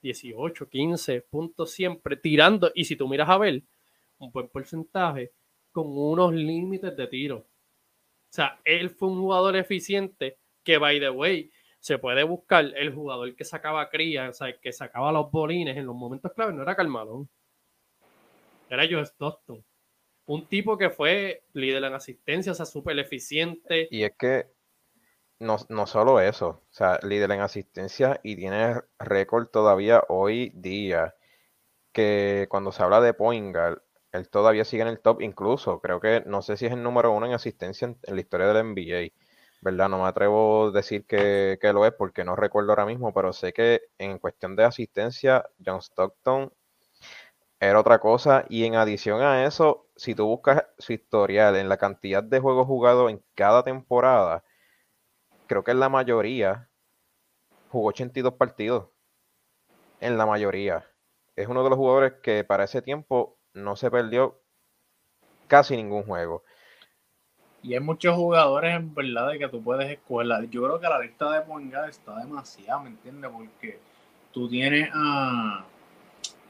[0.06, 2.72] 18, 15 puntos siempre tirando.
[2.76, 3.64] Y si tú miras a ver,
[4.20, 5.32] un buen porcentaje
[5.72, 7.38] con unos límites de tiro.
[7.38, 7.48] O
[8.30, 13.36] sea, él fue un jugador eficiente que, by the way, se puede buscar el jugador
[13.36, 16.76] que sacaba cría, o sea, que sacaba los bolines en los momentos claves, no era
[16.76, 17.28] Carmalón.
[18.70, 19.64] Era Joe Stockton.
[20.28, 23.88] Un tipo que fue líder en asistencia, o sea, súper eficiente.
[23.92, 24.55] Y es que
[25.40, 31.16] no, no solo eso, o sea, líder en asistencia y tiene récord todavía hoy día,
[31.94, 33.82] que cuando se habla de Poingal,
[34.12, 37.12] él todavía sigue en el top, incluso creo que no sé si es el número
[37.12, 39.14] uno en asistencia en, la historia del NBA,
[39.62, 39.90] ¿verdad?
[39.90, 43.34] No me atrevo a decir que, que lo es porque no recuerdo ahora mismo, pero
[43.34, 46.52] sé que en cuestión de asistencia, John Stockton
[47.60, 48.46] era otra cosa.
[48.50, 52.68] Y en adición a eso, si tú buscas su historial en la cantidad de juegos
[52.68, 54.44] jugados en cada temporada,
[55.48, 56.70] creo que en la mayoría
[57.70, 58.90] jugó 82 partidos.
[60.00, 60.86] En la mayoría.
[61.36, 64.42] Es uno de los jugadores que para ese tiempo no se perdió
[65.48, 66.44] casi ningún juego.
[67.62, 70.28] Y hay muchos jugadores en verdad de que tú puedes escoger.
[70.50, 73.32] Yo creo que la lista de Poingal está demasiado, ¿me entiendes?
[73.32, 73.80] Porque
[74.32, 75.66] tú tienes a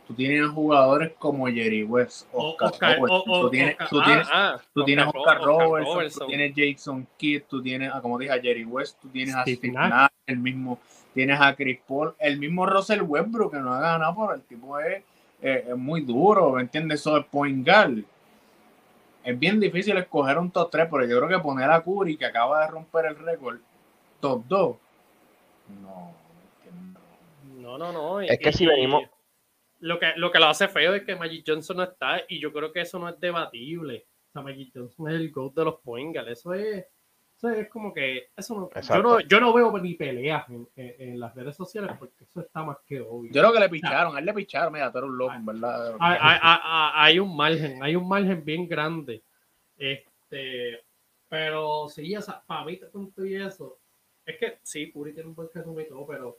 [0.08, 3.72] tú tienes a jugadores como Jerry West, O- Oscar, Oscar- Robertson, o- o- tú tienes,
[3.74, 6.20] Oscar- tú ah, tienes, ah, tú tienes Oscar Oscar, Ro- Oscar Robertson, Robertson.
[6.20, 9.53] tú tienes Jason Kidd, tú tienes, a, como dije, a Jerry West, tú tienes Steve
[9.53, 9.89] a Steve Nash.
[9.89, 10.80] Nash, el mismo,
[11.14, 14.80] tienes a Chris Paul, el mismo Russell Westbrook que no ha ganado, pero el tipo
[14.80, 15.03] es,
[15.41, 17.01] eh, es muy duro, ¿me entiendes?
[17.01, 17.99] Eso es point guard.
[19.24, 22.26] Es bien difícil escoger un top 3, pero yo creo que poner a Curry, que
[22.26, 23.58] acaba de romper el récord,
[24.20, 24.76] top 2,
[25.82, 26.12] no,
[26.64, 27.60] que no.
[27.60, 28.22] No, no, no.
[28.22, 29.03] Es que si venimos-
[29.86, 32.51] Lo que, lo que lo hace feo es que Magic Johnson no está y yo
[32.51, 34.05] creo que eso no es debatible.
[34.29, 36.27] O sea, Magic Johnson es el GOAT de los Poingal.
[36.27, 36.86] Eso es,
[37.38, 38.29] eso es como que...
[38.36, 41.91] Eso no, yo, no, yo no veo ni peleas en, en- en las redes sociales
[41.99, 43.31] porque eso está más que obvio.
[43.31, 45.45] Yo creo que le picharon, a él le picharon, mira, tú eres un loco, en
[45.45, 45.95] verdad.
[45.99, 49.21] hay, hay- hay- hay un margen, hay un margen bien grande.
[49.77, 50.83] Este,
[51.29, 53.77] pero sí, o sea, para mí con todo y eso,
[54.25, 56.38] es que sí, Curry tiene un buen resumen y todo, pero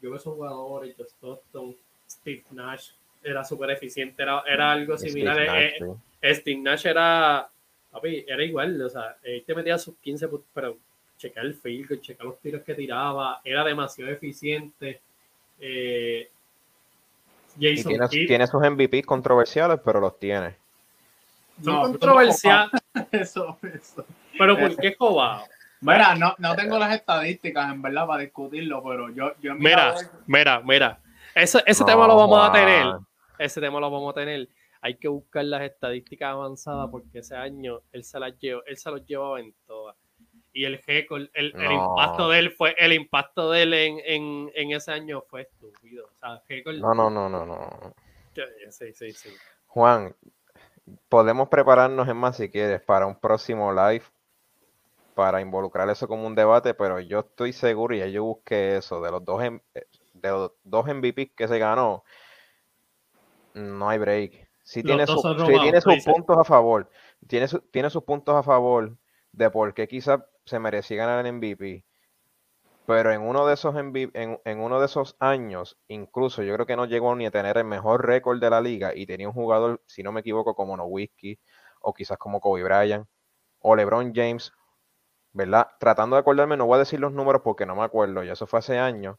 [0.00, 1.76] yo veo esos jugadores, Josh Stockton,
[2.08, 2.90] Steve Nash,
[3.22, 5.36] era súper eficiente, era, era algo Steve similar.
[5.36, 7.48] Nash, eh, eh, Steve Nash era,
[7.90, 10.76] papi, era igual, o sea, él te metía sus 15 puntos, pero
[11.16, 15.00] checar el field, checar los tiros que tiraba, era demasiado eficiente.
[15.60, 16.30] Eh,
[17.58, 20.54] Y Jason tiene, Kidd, tiene sus MVP controversiales, pero los tiene.
[21.58, 22.70] No, controversiales,
[23.10, 24.06] Eso, eso.
[24.38, 25.44] pero ¿por qué jobado?
[25.80, 29.94] Mira, no, no tengo las estadísticas en verdad para discutirlo, pero yo, yo Mira,
[30.26, 30.98] mira, mira.
[31.42, 32.86] Ese, ese No, tema lo vamos a tener.
[33.38, 34.48] Ese tema lo vamos a tener.
[34.80, 38.90] Hay que buscar las estadísticas avanzadas porque ese año él se las llevó, él se
[38.90, 39.96] los llevaba en todas.
[40.52, 44.50] y el récord, el, el impacto de él fue, el impacto de él en, en,
[44.54, 46.06] en ese año fue estúpido.
[46.06, 47.94] O sea, récord- No, no, no, no, no.
[48.70, 49.30] Sí, sí, sí.
[49.66, 50.14] Juan,
[51.08, 54.04] podemos prepararnos, es más, si quieres, para un próximo live
[55.14, 59.10] para involucrar eso como un debate, pero yo estoy seguro, y yo busqué eso, de
[59.10, 59.60] los dos, eh,
[60.20, 62.04] de los dos MVP que se ganó,
[63.54, 64.48] no hay break.
[64.62, 66.90] Si tiene, su- sí tiene sus puntos a favor,
[67.26, 68.96] tiene, su- tiene sus puntos a favor
[69.32, 71.84] de por qué quizás se merecía ganar el MVP.
[72.86, 76.66] Pero en uno de esos MVP en, en uno de esos años, incluso yo creo
[76.66, 79.34] que no llegó ni a tener el mejor récord de la liga y tenía un
[79.34, 81.40] jugador, si no me equivoco, como Nowitzki
[81.82, 83.08] o quizás como Kobe Bryant
[83.60, 84.52] o LeBron James,
[85.32, 85.68] ¿verdad?
[85.80, 88.46] Tratando de acordarme, no voy a decir los números porque no me acuerdo, ya eso
[88.46, 89.16] fue hace años,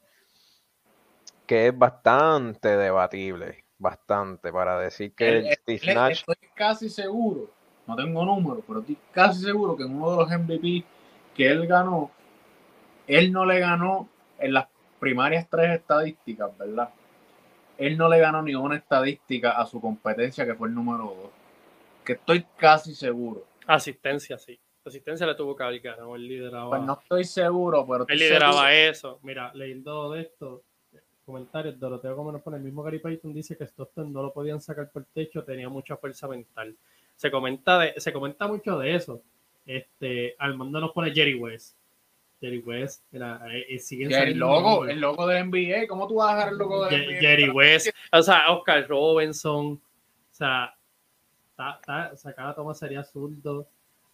[1.49, 7.49] que es bastante debatible, bastante, para decir que Steve él- Nash, Estoy casi seguro,
[7.87, 10.83] no tengo números, pero estoy casi seguro que en uno de los MVP
[11.33, 12.11] que él ganó,
[13.07, 14.67] él no le ganó en las
[14.99, 16.89] primarias tres estadísticas, ¿verdad?
[17.79, 21.31] Él no le ganó ni una estadística a su competencia que fue el número dos.
[22.05, 23.43] Que estoy casi seguro.
[23.65, 24.59] Asistencia, sí.
[24.85, 26.69] Asistencia le tuvo que haber ganado, él lideraba.
[26.69, 29.19] Pues no estoy seguro, pero estoy Él lideraba seguro- eso.
[29.23, 30.61] Mira, leyendo de esto,
[31.29, 34.59] comentarios, Doroteo como nos pone, el mismo Gary Payton dice que Stockton no lo podían
[34.59, 36.75] sacar por techo, tenía mucha fuerza mental.
[37.15, 39.21] Se comenta de, se comenta mucho de eso.
[39.65, 41.75] Este, Armando nos pone Jerry West.
[42.41, 46.15] Jerry West, mira, eh, eh, siguen Y el logo, el logo del NBA, ¿cómo tú
[46.15, 47.19] vas a dejar el logo Ye- NBA?
[47.19, 49.79] Jerry West, o sea, Oscar Robinson, o
[50.31, 50.73] sea,
[51.55, 53.67] ta- ta- o sea, cada toma sería zurdo.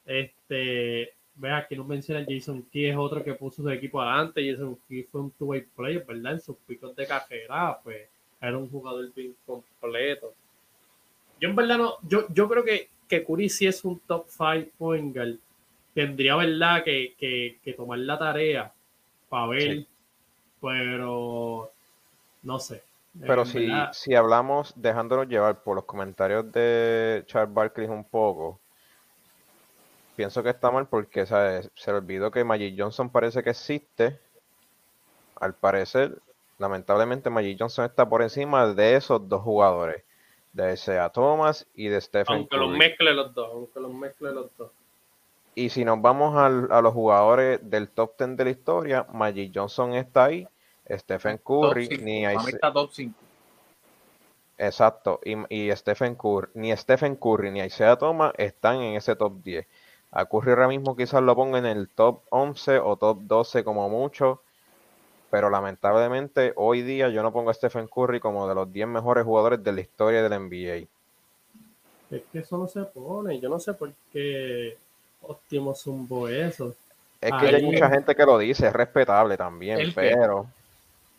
[0.06, 4.50] Este, vea aquí nos menciona Jason Key, es otro que puso su equipo adelante.
[4.50, 6.34] Jason Key fue un two-way player, ¿verdad?
[6.34, 8.08] En sus picos de carrera, pues
[8.42, 10.34] era un jugador bien completo.
[11.40, 14.72] Yo en verdad no, yo, yo creo que, que Curry sí es un top 5
[14.78, 15.36] point guard.
[15.94, 16.84] Tendría, ¿verdad?
[16.84, 18.72] Que, que, que tomar la tarea
[19.30, 19.88] para ver, Sí.
[20.62, 21.72] pero
[22.44, 22.84] no sé.
[23.22, 28.60] Pero si, verdad, si hablamos, dejándonos llevar por los comentarios de Charles Barkley un poco,
[30.16, 31.70] pienso que está mal porque ¿sabes?
[31.76, 34.20] se le olvidó que Magic Johnson parece que existe.
[35.40, 36.18] Al parecer,
[36.58, 40.04] lamentablemente, Magic Johnson está por encima de esos dos jugadores,
[40.54, 44.56] de Isaiah Thomas y de Stephen aunque los mezcle los dos, aunque los mezcle los
[44.58, 44.72] dos.
[45.56, 49.52] Y si nos vamos al- a los jugadores del top 10 de la historia, Magic
[49.54, 50.48] Johnson está ahí,
[50.90, 53.16] Stephen Curry, cinco, ni Isaiah- está top 5.
[54.58, 59.34] Exacto, y, y Stephen Curry, ni Stephen Curry ni Isaiah Thomas están en ese top
[59.44, 59.68] 10.
[60.16, 63.90] A Curry ahora mismo quizás lo ponga en el top 11 o top 12 como
[63.90, 64.42] mucho,
[65.30, 69.26] pero lamentablemente hoy día yo no pongo a Stephen Curry como de los 10 mejores
[69.26, 70.88] jugadores de la historia del NBA.
[72.16, 74.78] Es que eso no se pone, yo no sé por qué
[75.22, 76.76] Óptimo zumbó eso.
[77.20, 80.46] Es que hay mucha gente que lo dice, es respetable también, pero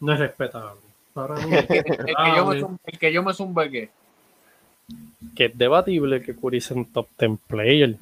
[0.01, 0.80] No es respetable.
[1.12, 1.92] Para mí es El que,
[2.36, 2.61] yo me respetable.
[2.61, 3.90] zum- el que yo me zumbe, ¿qué?
[5.34, 7.97] que es debatible que Curry sea un top 10 player.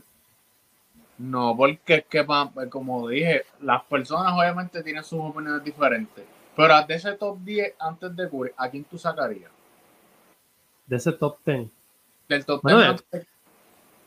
[1.18, 2.26] No, porque es que,
[2.70, 6.24] como dije, las personas obviamente tienen sus opiniones diferentes.
[6.56, 9.50] Pero de ese top 10 antes de Curry, ¿a quién tú sacarías?
[10.86, 11.68] De ese top 10.
[12.28, 13.26] Del top Bueno, 10 de- antes de-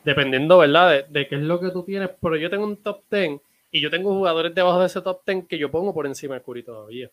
[0.04, 0.90] Dependiendo, ¿verdad?
[0.90, 2.10] De, de qué es lo que tú tienes.
[2.20, 3.40] Pero yo tengo un top 10
[3.70, 6.42] y yo tengo jugadores debajo de ese top 10 que yo pongo por encima de
[6.42, 7.10] Curry todavía.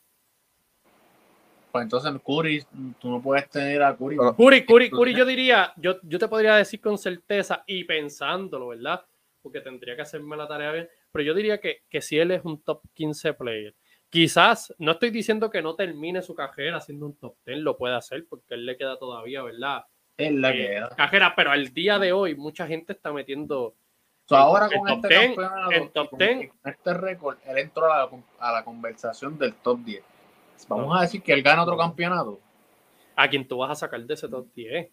[1.71, 2.65] Pues entonces Curry,
[2.99, 4.15] tú no puedes tener a Curry.
[4.17, 9.03] Curry, Curry, Curry, yo diría, yo, yo te podría decir con certeza y pensándolo, ¿verdad?
[9.45, 12.43] Porque tendría que hacerme la tarea bien, pero yo diría que, que si él es
[12.43, 13.75] un top 15 player,
[14.09, 17.93] quizás, no estoy diciendo que no termine su carrera siendo un top 10, lo puede
[17.93, 19.85] hacer porque él le queda todavía, ¿verdad?
[20.17, 20.89] es la Eh, que da.
[20.95, 23.75] Carrera, pero al día de hoy mucha gente está metiendo
[24.27, 26.41] So, ahora el con top este 10, campeonato el top con- 10.
[26.43, 30.03] y con este récord, él entró a la, a la conversación del top 10.
[30.67, 30.95] Vamos No.
[30.95, 32.39] a decir que él gana otro campeonato.
[33.15, 34.89] a quien tú vas a sacar de ese top 10.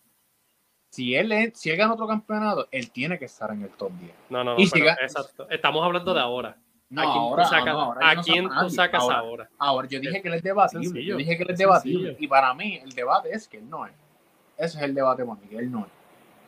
[0.93, 3.93] Si él, es- si él gana otro campeonato, él tiene que estar en el top
[3.93, 4.13] 10.
[4.29, 5.49] No, no, no, si pero ga- exacto.
[5.49, 6.55] Estamos hablando de ahora.
[6.91, 9.19] No, ¿A quién ahora, tú sacas, no, ahora a no quién saca tú sacas ahora,
[9.19, 9.51] ahora?
[9.57, 10.85] ahora, yo dije que él es debatible.
[10.85, 12.09] Sencillo, yo dije que él es debatible.
[12.09, 12.17] sencillo.
[12.23, 13.93] Y para mí, el debate es que él no es.
[14.59, 15.93] Ese es el debate para mí, que él no es.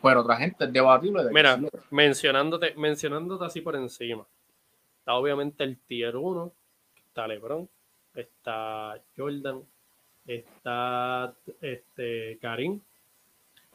[0.03, 1.59] Pero otra gente es debatible de Mira,
[1.91, 4.27] mencionándote, mencionándote así por encima.
[4.99, 6.53] Está obviamente el tier 1,
[7.07, 7.67] está LeBron,
[8.15, 9.63] está Jordan,
[10.27, 11.33] está
[11.63, 12.81] este Karim,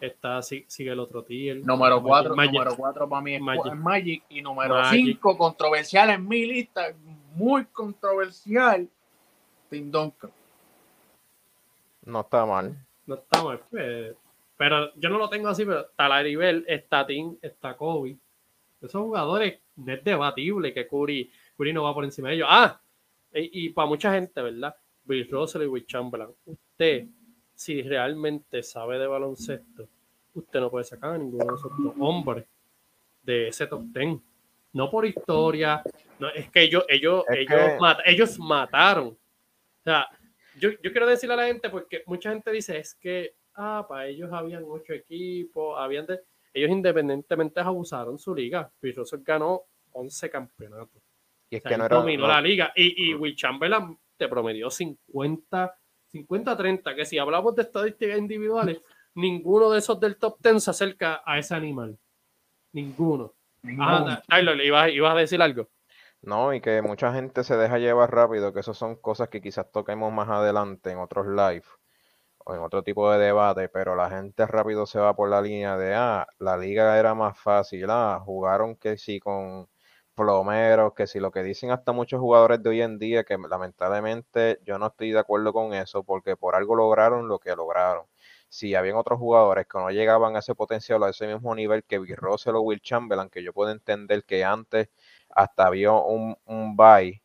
[0.02, 1.58] está si- sigue el otro tier.
[1.66, 2.54] Número Magic- 4 Magic.
[2.54, 3.64] número cuatro para mí es Magic.
[3.66, 3.80] Magic.
[3.84, 4.24] Magic.
[4.30, 5.06] Y número Magic.
[5.06, 6.93] 5, controversial en mi lista,
[7.36, 8.88] muy controversial,
[9.70, 10.32] Tim Duncan.
[12.06, 12.76] no está mal.
[13.06, 14.16] No está mal, pues,
[14.58, 18.18] pero yo no lo tengo así, pero está Larry Bell, está Tim, está Kobe.
[18.82, 22.47] Esos jugadores no es debatible que Curry Curry no va por encima de ellos.
[22.50, 22.80] Ah,
[23.34, 24.76] y, para mucha gente, ¿verdad?
[25.04, 26.32] Bill Russell y Will Chamberlain.
[26.45, 27.08] Usted,
[27.60, 29.89] si realmente sabe de baloncesto,
[30.34, 32.45] usted no puede sacar a ninguno de esos dos hombres
[33.22, 34.24] de ese top ten.
[34.72, 35.84] No por historia,
[36.20, 37.60] no, es que ellos, ellos, ellos,
[38.05, 39.07] ellos mataron.
[39.10, 40.07] O sea,
[40.57, 44.07] yo, yo, quiero decirle a la gente, porque mucha gente dice, es que, ah, para
[44.07, 46.22] ellos habían ocho equipos, habían de,
[46.53, 48.72] ellos independientemente abusaron su liga.
[48.82, 51.01] Russell ganó 11 campeonatos.
[51.49, 52.72] Y es que no era, dominó la liga.
[52.74, 55.79] Y, y Will Chamberlain te promedió 50,
[56.12, 58.82] 50-30, que si hablamos de estadísticas individuales,
[59.16, 61.97] ninguno de esos del top 10 se acerca a ese animal.
[62.72, 63.34] Ninguno.
[63.80, 65.68] Ah, Tyler, ¿ibas, ¿ibas a decir algo?
[66.22, 69.72] No, y que mucha gente se deja llevar rápido, que eso son cosas que quizás
[69.72, 71.64] toquemos más adelante en otros live
[72.45, 75.78] o en otro tipo de debate, pero la gente rápido se va por la línea
[75.78, 79.70] de, ah, la liga era más fácil, ah, jugaron que sí con
[80.20, 84.59] plomeros, que si lo que dicen hasta muchos jugadores de hoy en día, que lamentablemente
[84.65, 88.05] yo no estoy de acuerdo con eso, porque por algo lograron lo que lograron.
[88.49, 91.99] Si habían otros jugadores que no llegaban a ese potencial, a ese mismo nivel que
[91.99, 94.89] Bill Russell o Will Chamberlain, que yo puedo entender que antes
[95.30, 97.22] hasta había un, un bye,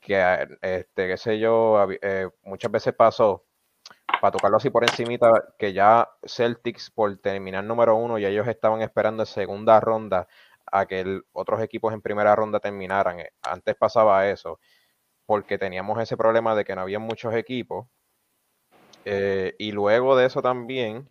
[0.00, 3.44] que, este, qué sé yo, eh, muchas veces pasó,
[4.20, 8.82] para tocarlo así por encimita, que ya Celtics por terminar número uno, y ellos estaban
[8.82, 10.28] esperando en segunda ronda
[10.70, 13.20] a que otros equipos en primera ronda terminaran.
[13.20, 14.60] Eh, antes pasaba eso,
[15.26, 17.86] porque teníamos ese problema de que no había muchos equipos.
[19.04, 21.08] Eh, y luego de eso también,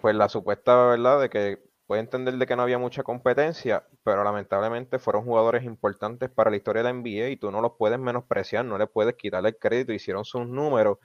[0.00, 4.22] pues la supuesta verdad de que puede entender de que no había mucha competencia, pero
[4.22, 7.98] lamentablemente fueron jugadores importantes para la historia de la NBA y tú no los puedes
[7.98, 10.98] menospreciar, no le puedes quitarle el crédito, hicieron sus números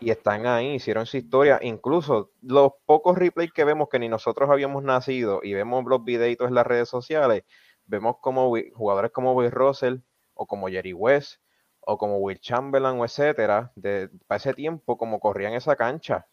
[0.00, 1.58] y están ahí, hicieron su historia.
[1.62, 6.48] Incluso los pocos replays que vemos que ni nosotros habíamos nacido y vemos los videitos
[6.48, 7.44] en las redes sociales,
[7.86, 9.96] vemos como jugadores como Will Russell
[10.34, 11.40] o como Jerry West
[11.80, 16.26] o como Will Chamberlain o etcétera, de, para ese tiempo como corrían esa cancha.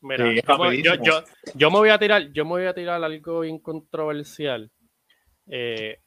[0.00, 4.70] Mira, yo, me voy a tirar, yo me voy a tirar algo incontroversial.
[5.48, 6.00] Eh,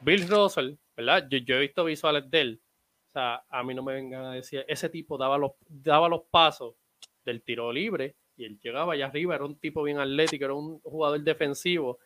[0.00, 1.26] Bill Russell, ¿verdad?
[1.28, 2.62] yo he visto visuales de él
[3.10, 6.22] o sea, a mí no me vengan a decir, ese tipo daba los, daba los
[6.30, 6.76] pasos
[7.24, 10.78] del tiro libre y él llegaba allá arriba, era un tipo bien atlético, era un
[10.80, 11.98] jugador defensivo,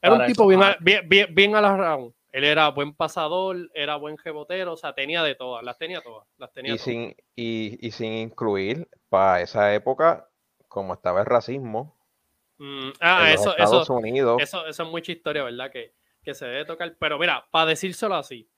[0.00, 2.14] era un tipo bien, bien, bien, a la round.
[2.30, 6.26] Él era buen pasador, era buen rebotero, o sea, tenía de todas, las tenía todas.
[6.38, 10.28] Las tenía y, Sin, y, sin incluir, para esa época,
[10.68, 11.96] como estaba el racismo.
[12.58, 14.40] Mm, ah, eso, Estados eso, Unidos.
[14.40, 15.70] Eso, eso es mucha historia, ¿verdad?
[15.72, 16.96] Que, que se debe tocar.
[16.98, 18.48] Pero mira, para decírselo así,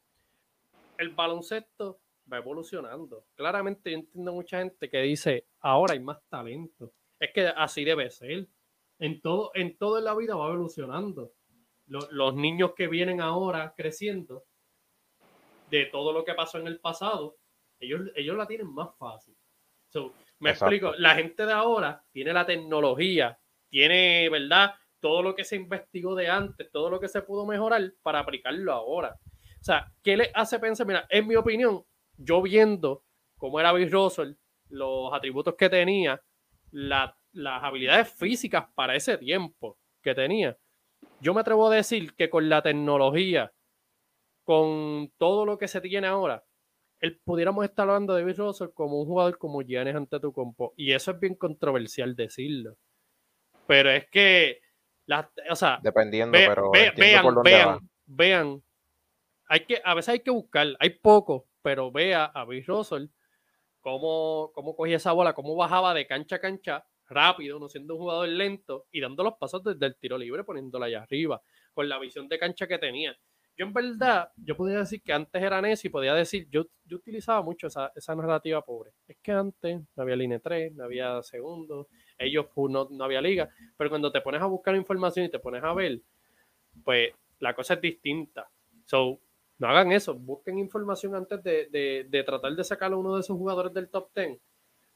[0.98, 3.26] el baloncesto va evolucionando.
[3.34, 6.92] Claramente yo entiendo mucha gente que dice, ahora hay más talento.
[7.18, 8.48] Es que así debe ser.
[8.98, 11.32] En todo, en todo en la vida va evolucionando.
[11.86, 14.44] Los, niños que vienen ahora creciendo,
[15.70, 17.36] de todo lo que pasó en el pasado,
[17.78, 19.36] ellos, ellos la tienen más fácil.
[20.40, 23.38] me explico, la gente de ahora tiene la tecnología,
[23.68, 24.74] tiene, ¿verdad?
[24.98, 28.72] Todo lo que se investigó de antes, todo lo que se pudo mejorar para aplicarlo
[28.72, 29.16] ahora.
[29.66, 30.86] O sea, ¿qué le hace pensar?
[30.86, 31.82] Mira, en mi opinión,
[32.16, 33.02] yo viendo
[33.36, 34.34] cómo era Bill Russell,
[34.68, 36.22] los atributos que tenía,
[36.70, 40.56] las habilidades físicas para ese tiempo que tenía,
[41.20, 43.52] yo me atrevo a decir que con la tecnología,
[44.44, 46.44] con todo lo que se tiene ahora,
[47.00, 50.74] él, pudiéramos estar hablando de Bill Russell como un jugador como Giannis ante tu compo.
[50.76, 52.76] Y eso es bien controversial decirlo.
[53.66, 54.60] Pero es que,
[55.50, 58.62] o sea, dependiendo, pero vean, vean, vean
[59.48, 63.06] hay que, a veces hay que buscar, hay poco, pero vea a Bill Russell
[63.80, 68.00] cómo, cómo cogía esa bola, cómo bajaba de cancha a cancha rápido, no siendo un
[68.00, 71.40] jugador lento y dando los pasos desde el tiro libre, poniéndola allá arriba,
[71.72, 73.16] con la visión de cancha que tenía.
[73.56, 77.40] Yo en verdad, yo podría decir que antes era Nessi, podía decir, yo, yo utilizaba
[77.42, 78.92] mucho esa, esa, narrativa pobre.
[79.08, 81.88] Es que antes no había línea 3, no había segundo,
[82.18, 85.64] ellos no, no había liga, pero cuando te pones a buscar información y te pones
[85.64, 86.02] a ver,
[86.84, 88.46] pues la cosa es distinta.
[88.84, 89.20] So,
[89.58, 93.72] no hagan eso, busquen información antes de, tratar de sacar a uno de esos jugadores
[93.72, 94.38] del top 10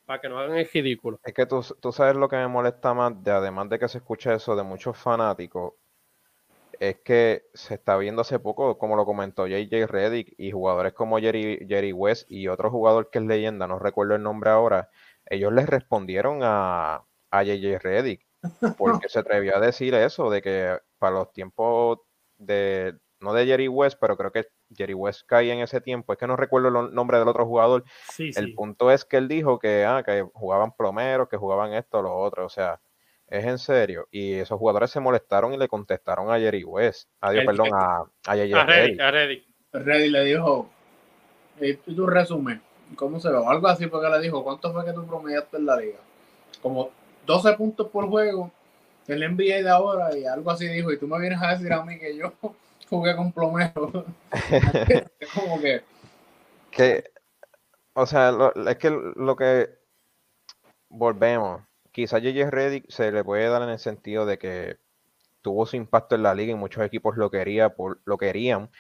[0.05, 1.21] para que no hagan el ridículo.
[1.25, 4.35] Es que tú, sabes lo que me molesta más, de, además de que se escucha
[4.35, 5.75] eso de muchos fanáticos,
[6.79, 11.19] es que se está viendo hace poco, como lo comentó JJ Reddick, y jugadores como
[11.19, 14.91] Jerry, Jerry West y otro jugador que es leyenda, no recuerdo el nombre ahora,
[15.27, 18.27] ellos les respondieron a, a JJ Reddick,
[18.77, 22.01] porque se atrevió a decir eso, de que para los tiempos
[22.39, 26.13] de, no de Jerry West, pero creo que Jerry West caía en ese tiempo.
[26.13, 27.85] Es que no recuerdo el nombre del otro jugador.
[28.19, 32.15] el punto es que él dijo que, ah, que jugaban plomeros, que jugaban esto, lo
[32.17, 32.47] otro.
[32.47, 32.81] O sea,
[33.29, 34.09] es en serio.
[34.11, 37.09] Y esos jugadores se molestaron y le contestaron a Jerry West.
[37.21, 39.11] Adiós, perdón, a, a, Jerry, a,
[39.73, 40.69] Reddy le dijo,
[41.61, 42.61] y tu resumen,
[42.97, 43.37] ¿cómo se ve?
[43.47, 45.99] Algo así porque le dijo, ¿cuánto fue que tú promediaste en la liga?
[46.61, 46.91] Como
[47.27, 48.51] 12 puntos por juego
[49.07, 51.85] el NBA de ahora y algo así dijo, y tú me vienes a decir a
[51.85, 52.33] mí que yo
[52.91, 54.05] jugué con plomero.
[54.51, 55.83] es como que...
[56.71, 57.05] que
[57.95, 58.33] o sea,
[58.69, 59.71] es que lo que
[60.89, 61.63] volvemos,
[61.93, 64.79] quizás JJ Reddick se le puede dar en el sentido de que
[65.43, 68.71] tuvo su impacto en la liga y muchos equipos lo, quería por, lo querían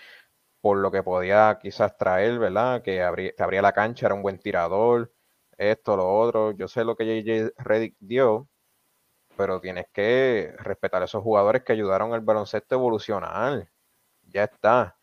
[0.60, 2.82] por lo que podía quizás traer, ¿verdad?
[2.82, 5.12] Que abría, que abría la cancha, era un buen tirador,
[5.56, 6.52] esto, lo otro.
[6.52, 8.48] Yo sé lo que JJ Reddick dio,
[9.36, 13.68] pero tienes que respetar a esos jugadores que ayudaron al baloncesto a evolucionar.
[14.32, 14.96] Ya está.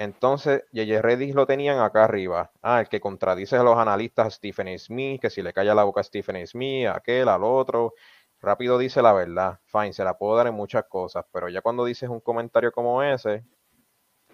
[0.00, 2.50] Entonces, JJ Reddick lo tenían acá arriba.
[2.62, 6.00] Ah, el que contradice a los analistas Stephen Smith, que si le calla la boca
[6.00, 7.94] a Stephen Smith, aquel, al otro.
[8.40, 9.60] Rápido dice la verdad.
[9.66, 13.02] Fine, se la puedo dar en muchas cosas, pero ya cuando dices un comentario como
[13.02, 13.44] ese,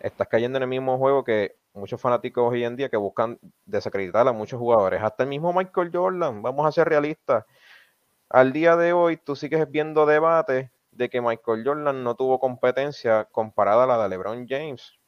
[0.00, 4.26] estás cayendo en el mismo juego que muchos fanáticos hoy en día que buscan desacreditar
[4.28, 5.02] a muchos jugadores.
[5.02, 7.44] Hasta el mismo Michael Jordan, vamos a ser realistas.
[8.28, 13.24] Al día de hoy, tú sigues viendo debates de que Michael Jordan no tuvo competencia
[13.26, 14.98] comparada a la de LeBron James.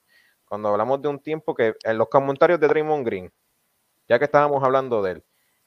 [0.45, 3.32] Cuando hablamos de un tiempo que en los comentarios de Draymond Green,
[4.09, 5.24] ya que estábamos hablando de él,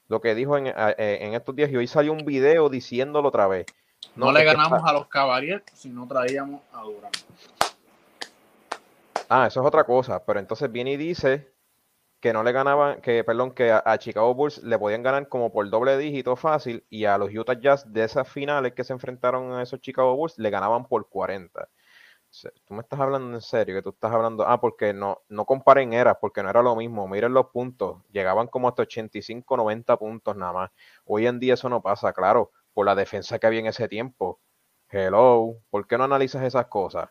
[0.08, 3.66] lo que dijo en, eh, estos días y hoy salió un video diciéndolo otra vez.
[4.16, 7.16] No, le ganamos a los Cavaliers si no traíamos a Durant.
[9.28, 11.51] Ah, eso es otra cosa, pero entonces viene y dice
[12.22, 15.68] que no le ganaban, que perdón, que a, Chicago Bulls le podían ganar como por
[15.68, 19.62] doble dígito fácil y a los Utah Jazz de esas finales que se enfrentaron a
[19.62, 21.68] esos Chicago Bulls le ganaban por 40.
[22.64, 25.92] Tú me estás hablando en serio, que tú estás hablando, ah, porque no, no comparen
[25.92, 27.08] eras, porque no era lo mismo.
[27.08, 30.70] Miren los puntos, llegaban como hasta 85, 90 puntos nada más.
[31.04, 34.40] Hoy en día eso no pasa, claro, por la defensa que había en ese tiempo.
[34.88, 37.10] Hello, ¿por qué no analizas esas cosas?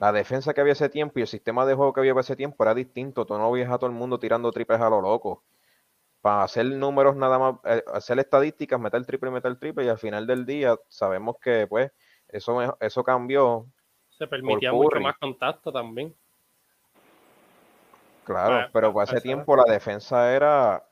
[0.00, 2.64] La defensa que había ese tiempo y el sistema de juego que había ese tiempo
[2.64, 3.26] era distinto.
[3.26, 5.44] Tú no veías a todo el mundo tirando triples a lo loco.
[6.22, 10.26] Para hacer números nada más, eh, hacer estadísticas, meter triple, meter triple, y al final
[10.26, 11.92] del día sabemos que pues
[12.28, 13.66] eso, eso cambió.
[14.08, 16.14] Se permitía mucho más contacto también.
[18.24, 20.82] Claro, pero para ese tiempo la defensa era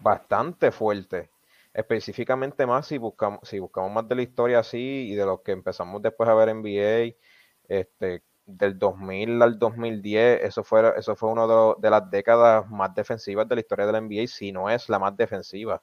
[0.00, 1.32] bastante fuerte
[1.74, 5.52] específicamente más si buscamos, si buscamos más de la historia así y de lo que
[5.52, 7.16] empezamos después a ver NBA,
[7.80, 11.46] este, del 2000 al 2010, eso fue, eso fue una
[11.78, 14.98] de, las décadas más defensivas de la historia de la NBA, si no es la
[14.98, 15.80] más defensiva,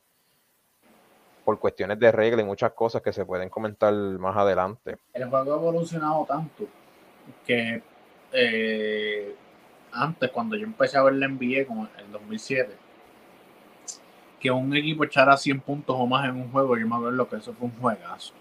[1.43, 4.97] por cuestiones de regla y muchas cosas que se pueden comentar más adelante.
[5.13, 6.65] El juego ha evolucionado tanto
[7.45, 7.81] que
[8.33, 9.35] eh,
[9.91, 12.75] antes, cuando yo empecé a ver la NBA, en el 2007,
[14.39, 17.37] que un equipo echara 100 puntos o más en un juego, yo me acuerdo que
[17.37, 18.33] eso fue un juegazo.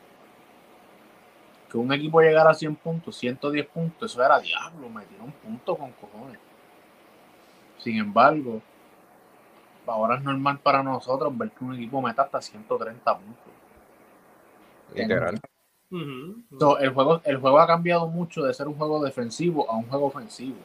[1.71, 5.93] Que un equipo llegara a 100 puntos, 110 puntos, eso era diablo, metieron puntos con
[5.93, 6.39] cojones.
[7.79, 8.63] Sin embargo,
[9.87, 13.53] ahora es normal para nosotros ver que un equipo meta hasta 130 puntos.
[14.95, 15.41] Literal.
[16.81, 20.07] el, juego, el juego ha cambiado mucho de ser un juego defensivo a un juego
[20.07, 20.57] ofensivo.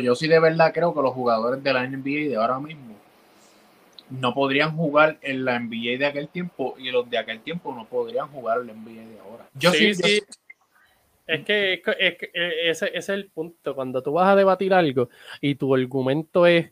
[0.00, 2.94] yo sí de verdad creo que los jugadores de la NBA de ahora mismo
[4.10, 7.86] no podrían jugar en la NBA de aquel tiempo y los de aquel tiempo no
[7.86, 9.31] podrían jugar en la NBA de ahora.
[9.54, 10.22] Yo sí, sí.
[11.26, 13.74] Es que, es que, e, ese, es el punto.
[13.74, 15.08] Cuando tú vas a debatir algo
[15.40, 16.70] y tu argumento es,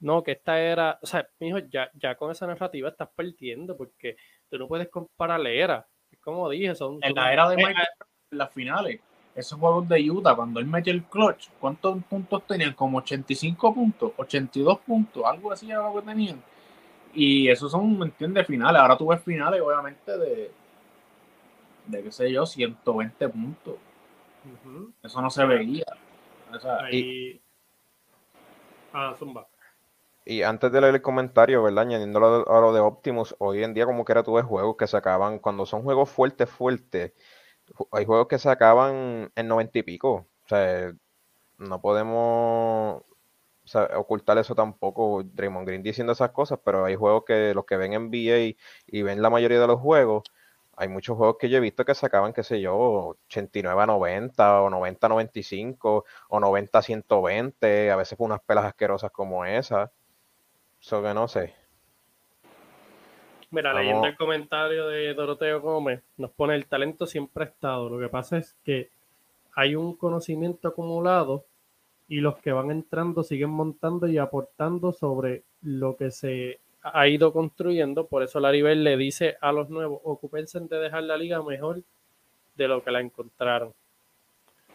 [0.00, 4.16] no, que esta era, o sea, mijo, ya, ya con esa narrativa estás perdiendo porque
[4.50, 5.88] tú no puedes comparar la era.
[6.10, 6.98] Es como dije, son...
[7.02, 7.86] En la era de Michael,
[8.30, 9.00] en las finales,
[9.34, 12.74] esos juegos de Utah, cuando él metió el clutch, ¿cuántos puntos tenían?
[12.74, 16.42] Como 85 puntos, 82 puntos, algo así era lo que tenían
[17.16, 18.46] y esos son, ¿me entiendes?
[18.46, 18.80] Finales.
[18.80, 20.50] Ahora tú ves finales, obviamente, de,
[21.86, 23.74] de qué sé yo, 120 puntos.
[25.02, 25.84] Eso no se veía.
[26.92, 27.40] y,
[28.92, 29.46] ah, zumba.
[30.24, 31.84] Y antes de leer el comentario, ¿verdad?
[31.84, 34.88] Añadiendo a lo de Optimus, hoy en día como que era tú ves juegos que
[34.88, 37.12] se acaban, cuando son juegos fuertes, fuertes,
[37.92, 40.26] hay juegos que se acaban en 90 y pico.
[40.44, 40.92] O sea,
[41.58, 43.02] no podemos
[43.96, 45.22] ocultar eso tampoco.
[45.24, 48.56] Draymond Green diciendo esas cosas, pero hay juegos que los que ven NBA
[48.86, 50.24] y ven la mayoría de los juegos,
[50.76, 54.62] hay muchos juegos que yo he visto que sacaban, qué sé yo, 89 a 90
[54.62, 59.44] o 90 a 95 o 90 a 120, a veces con unas pelas asquerosas como
[59.44, 59.90] esas.
[60.80, 61.54] Eso que no sé.
[63.50, 67.88] Mira, leyendo el comentario de Doroteo Gómez, nos pone el talento siempre ha estado.
[67.88, 68.90] Lo que pasa es que
[69.54, 71.46] hay un conocimiento acumulado
[72.06, 76.60] y los que van entrando siguen montando y aportando sobre lo que se
[76.92, 78.06] ha ido construyendo.
[78.06, 81.82] Por eso Laribel le dice a los nuevos, ocúpense de dejar la liga mejor
[82.56, 83.72] de lo que la encontraron.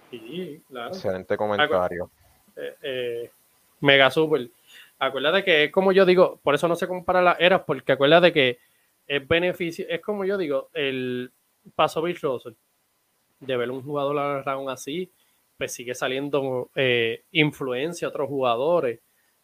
[0.10, 0.90] Sí, claro.
[0.90, 2.10] Excelente comentario.
[2.56, 3.32] Eh, eh,
[3.80, 4.50] mega super.
[5.00, 8.32] Acuérdate que es como yo digo, por eso no se compara las eras, porque acuérdate
[8.32, 8.60] que
[9.08, 11.32] es beneficio, es como yo digo, el
[11.76, 12.54] paso Bill Russell,
[13.40, 15.10] de ver un jugador round así,
[15.58, 19.00] pues sigue saliendo eh, influencia a otros jugadores,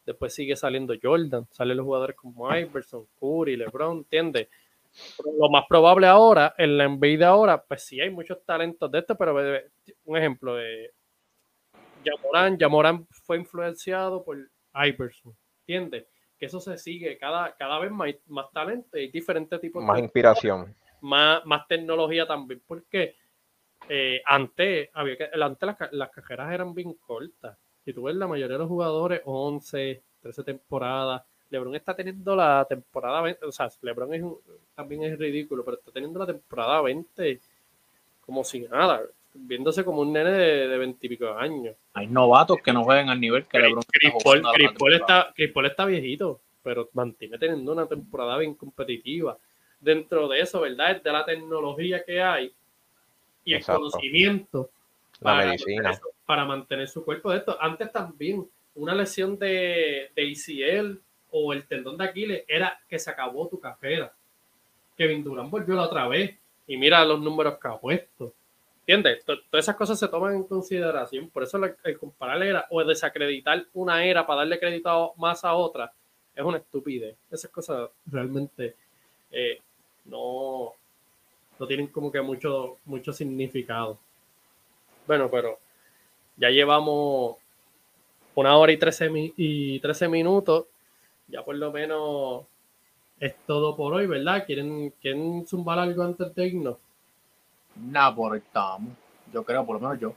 [0.07, 4.47] después sigue saliendo Jordan, salen los jugadores como Iverson, Curry, LeBron, ¿entiendes?
[5.37, 8.99] Lo más probable ahora, en la NBA de ahora, pues sí hay muchos talentos de
[8.99, 9.35] esto, pero
[10.05, 10.91] un ejemplo de
[12.05, 14.37] Yamoran, Yamoran fue influenciado por
[14.73, 16.05] Iverson, ¿entiendes?
[16.39, 20.73] Que eso se sigue cada, cada vez más, más talento y diferentes tipos más inspiración.
[21.01, 23.17] Más, más tecnología también, porque
[23.89, 27.57] eh, antes, había que, antes las, las cajeras eran bien cortas.
[27.87, 32.65] Si tú ves la mayoría de los jugadores, 11, 13 temporadas, LeBron está teniendo la
[32.67, 34.23] temporada 20, o sea, LeBron es
[34.75, 37.39] también es ridículo, pero está teniendo la temporada 20
[38.19, 39.03] como si nada,
[39.33, 41.77] viéndose como un nene de, 20 y pico años.
[41.93, 47.37] Hay novatos que no juegan al nivel que LeBron está, Chris está, viejito, pero mantiene
[47.37, 49.37] teniendo una temporada bien competitiva.
[49.79, 50.97] Dentro de eso, ¿verdad?
[50.97, 52.53] Es de la tecnología que hay
[53.45, 54.71] y el conocimiento
[55.21, 55.97] la medicina.
[56.27, 57.57] Para mantener su cuerpo de esto.
[57.59, 60.99] Antes también, una lesión de, de ICL
[61.31, 64.13] o el tendón de Aquiles era que se acabó tu carrera.
[64.95, 66.37] Kevin Durant volvió la otra vez
[66.67, 68.33] y mira los números que ha puesto.
[68.81, 69.25] ¿Entiendes?
[69.25, 71.29] Todas esas cosas se toman en consideración.
[71.29, 75.91] Por eso el comparar era o desacreditar una era para darle crédito más a otra
[76.37, 77.17] es una estupidez.
[77.31, 78.75] Esas cosas realmente
[79.31, 79.59] eh,
[80.05, 80.71] no,
[81.59, 83.97] no tienen como que mucho, mucho significado.
[85.07, 85.57] Bueno, pero
[86.37, 87.37] ya llevamos
[88.35, 90.65] una hora y trece, y 13 minutos
[91.27, 92.45] ya por lo menos
[93.19, 94.45] es todo por hoy, ¿verdad?
[94.45, 96.77] ¿Quieren, ¿quieren zumbar algo antes de irnos?
[97.75, 98.93] Nada, por estamos.
[99.33, 100.13] Yo creo, por lo menos yo.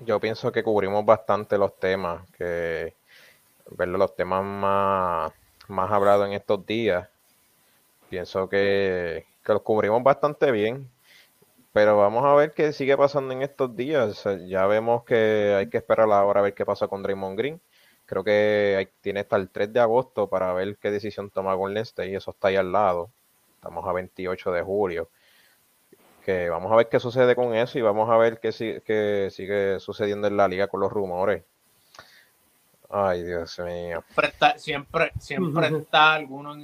[0.00, 2.94] Yo pienso que cubrimos bastante los temas, que
[3.70, 3.98] ¿verdad?
[3.98, 5.32] los temas más,
[5.68, 7.08] más hablados en estos días.
[8.10, 10.88] Pienso que, que los cubrimos bastante bien.
[11.72, 14.24] Pero vamos a ver qué sigue pasando en estos días.
[14.46, 17.60] Ya vemos que hay que esperar ahora a ver qué pasa con Draymond Green
[18.12, 22.10] creo que tiene hasta el 3 de agosto para ver qué decisión toma Golden State
[22.10, 23.10] y eso está ahí al lado.
[23.54, 25.08] Estamos a 28 de julio.
[26.24, 29.80] Que vamos a ver qué sucede con eso y vamos a ver qué, qué sigue
[29.80, 31.44] sucediendo en la liga con los rumores.
[32.94, 34.04] Ay, Dios mío.
[34.58, 36.54] Siempre, siempre, está alguno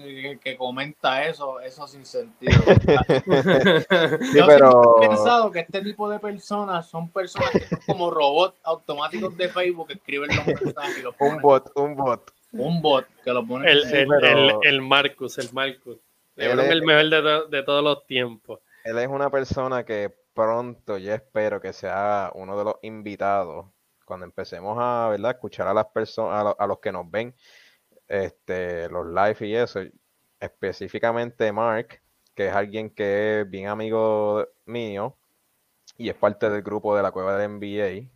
[0.42, 2.52] que, comenta eso, eso sin sentido.
[4.34, 5.02] Yo pero...
[5.02, 9.48] he pensado que este tipo de personas son personas que son como robots automáticos de
[9.48, 12.30] Facebook que escriben los mensajes y los Un bot, un bot.
[12.52, 13.70] Un bot que lo pone.
[13.70, 15.96] El, el, el, Marcus, el Marcus.
[16.36, 18.60] Él es el mejor de, de todos los tiempos.
[18.84, 23.64] Él es una persona que pronto, yo espero que sea uno de los invitados
[24.08, 25.32] cuando empecemos a, ¿verdad?
[25.32, 27.34] escuchar a las personas, a, los que nos ven,
[28.08, 29.80] este, los live y eso,
[30.40, 32.00] específicamente Mark,
[32.34, 35.16] que es alguien que es bien amigo mío
[35.98, 38.10] y es parte del grupo de la cueva de NBA,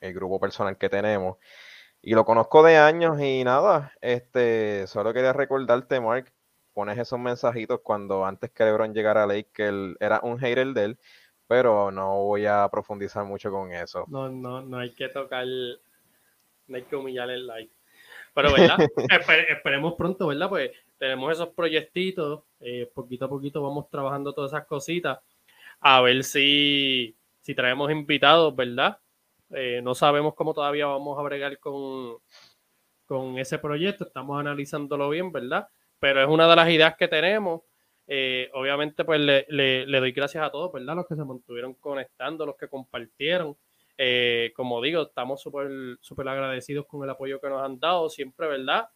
[0.00, 1.38] el grupo personal que tenemos.
[2.02, 6.32] Y lo conozco de años y nada, este, solo quería recordarte, Mark,
[6.74, 10.68] pones esos mensajitos cuando antes que LeBron llegara a Lake, que él era un hater
[10.74, 10.98] de él,
[11.46, 14.04] pero no voy a profundizar mucho con eso.
[14.08, 17.72] No, no, no hay que tocar, no hay que humillar el like.
[18.34, 18.76] Pero, ¿verdad?
[19.48, 20.48] esperemos pronto, ¿verdad?
[20.48, 25.18] Pues tenemos esos proyectitos, eh, poquito a poquito vamos trabajando todas esas cositas,
[25.80, 28.98] a ver si, si traemos invitados, ¿verdad?
[29.50, 32.16] Eh, no sabemos cómo todavía vamos a bregar con,
[33.06, 35.68] con ese proyecto, estamos analizándolo bien, ¿verdad?
[36.00, 37.62] Pero es una de las ideas que tenemos.
[38.06, 40.96] Eh, obviamente, pues le, doy gracias a todos, ¿verdad?
[40.96, 43.56] Los que se mantuvieron conectando, los que compartieron.
[43.98, 48.46] Eh, como digo, estamos súper super agradecidos con el apoyo que nos han dado siempre,
[48.46, 48.88] ¿verdad?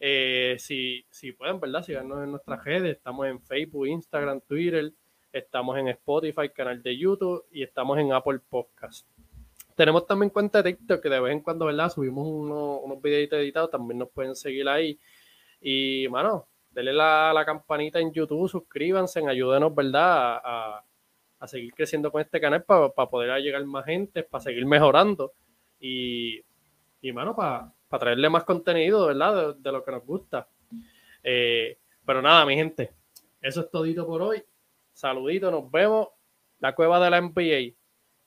[0.00, 1.82] Eh, si, si pueden, ¿verdad?
[1.82, 2.96] Síganos en nuestras redes.
[2.96, 4.92] Estamos en Facebook, Instagram, Twitter.
[5.32, 9.06] Estamos en Spotify, canal de YouTube y estamos en Apple Podcast.
[9.74, 11.90] Tenemos también cuenta de TikTok que de vez en cuando, ¿verdad?
[11.90, 13.70] Subimos unos, unos videitos editados.
[13.70, 14.98] También nos pueden seguir ahí.
[15.60, 20.40] Y, mano, denle la, la, campanita en YouTube, suscríbanse, ayúdenos, ¿verdad?
[20.44, 20.84] A,
[21.46, 25.34] seguir creciendo con este canal para poder llegar más gente, para seguir mejorando
[25.78, 26.42] y,
[27.02, 29.54] y mano, para traerle más contenido, ¿verdad?
[29.54, 30.48] De, lo que nos gusta.
[31.22, 32.92] Eh, pero nada, mi gente,
[33.42, 34.42] eso es todito por hoy.
[34.94, 36.08] Saludito, nos vemos.
[36.60, 37.76] La cueva de la NBA.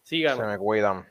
[0.04, 0.38] Síganos.
[0.38, 1.08] Se me cuidan.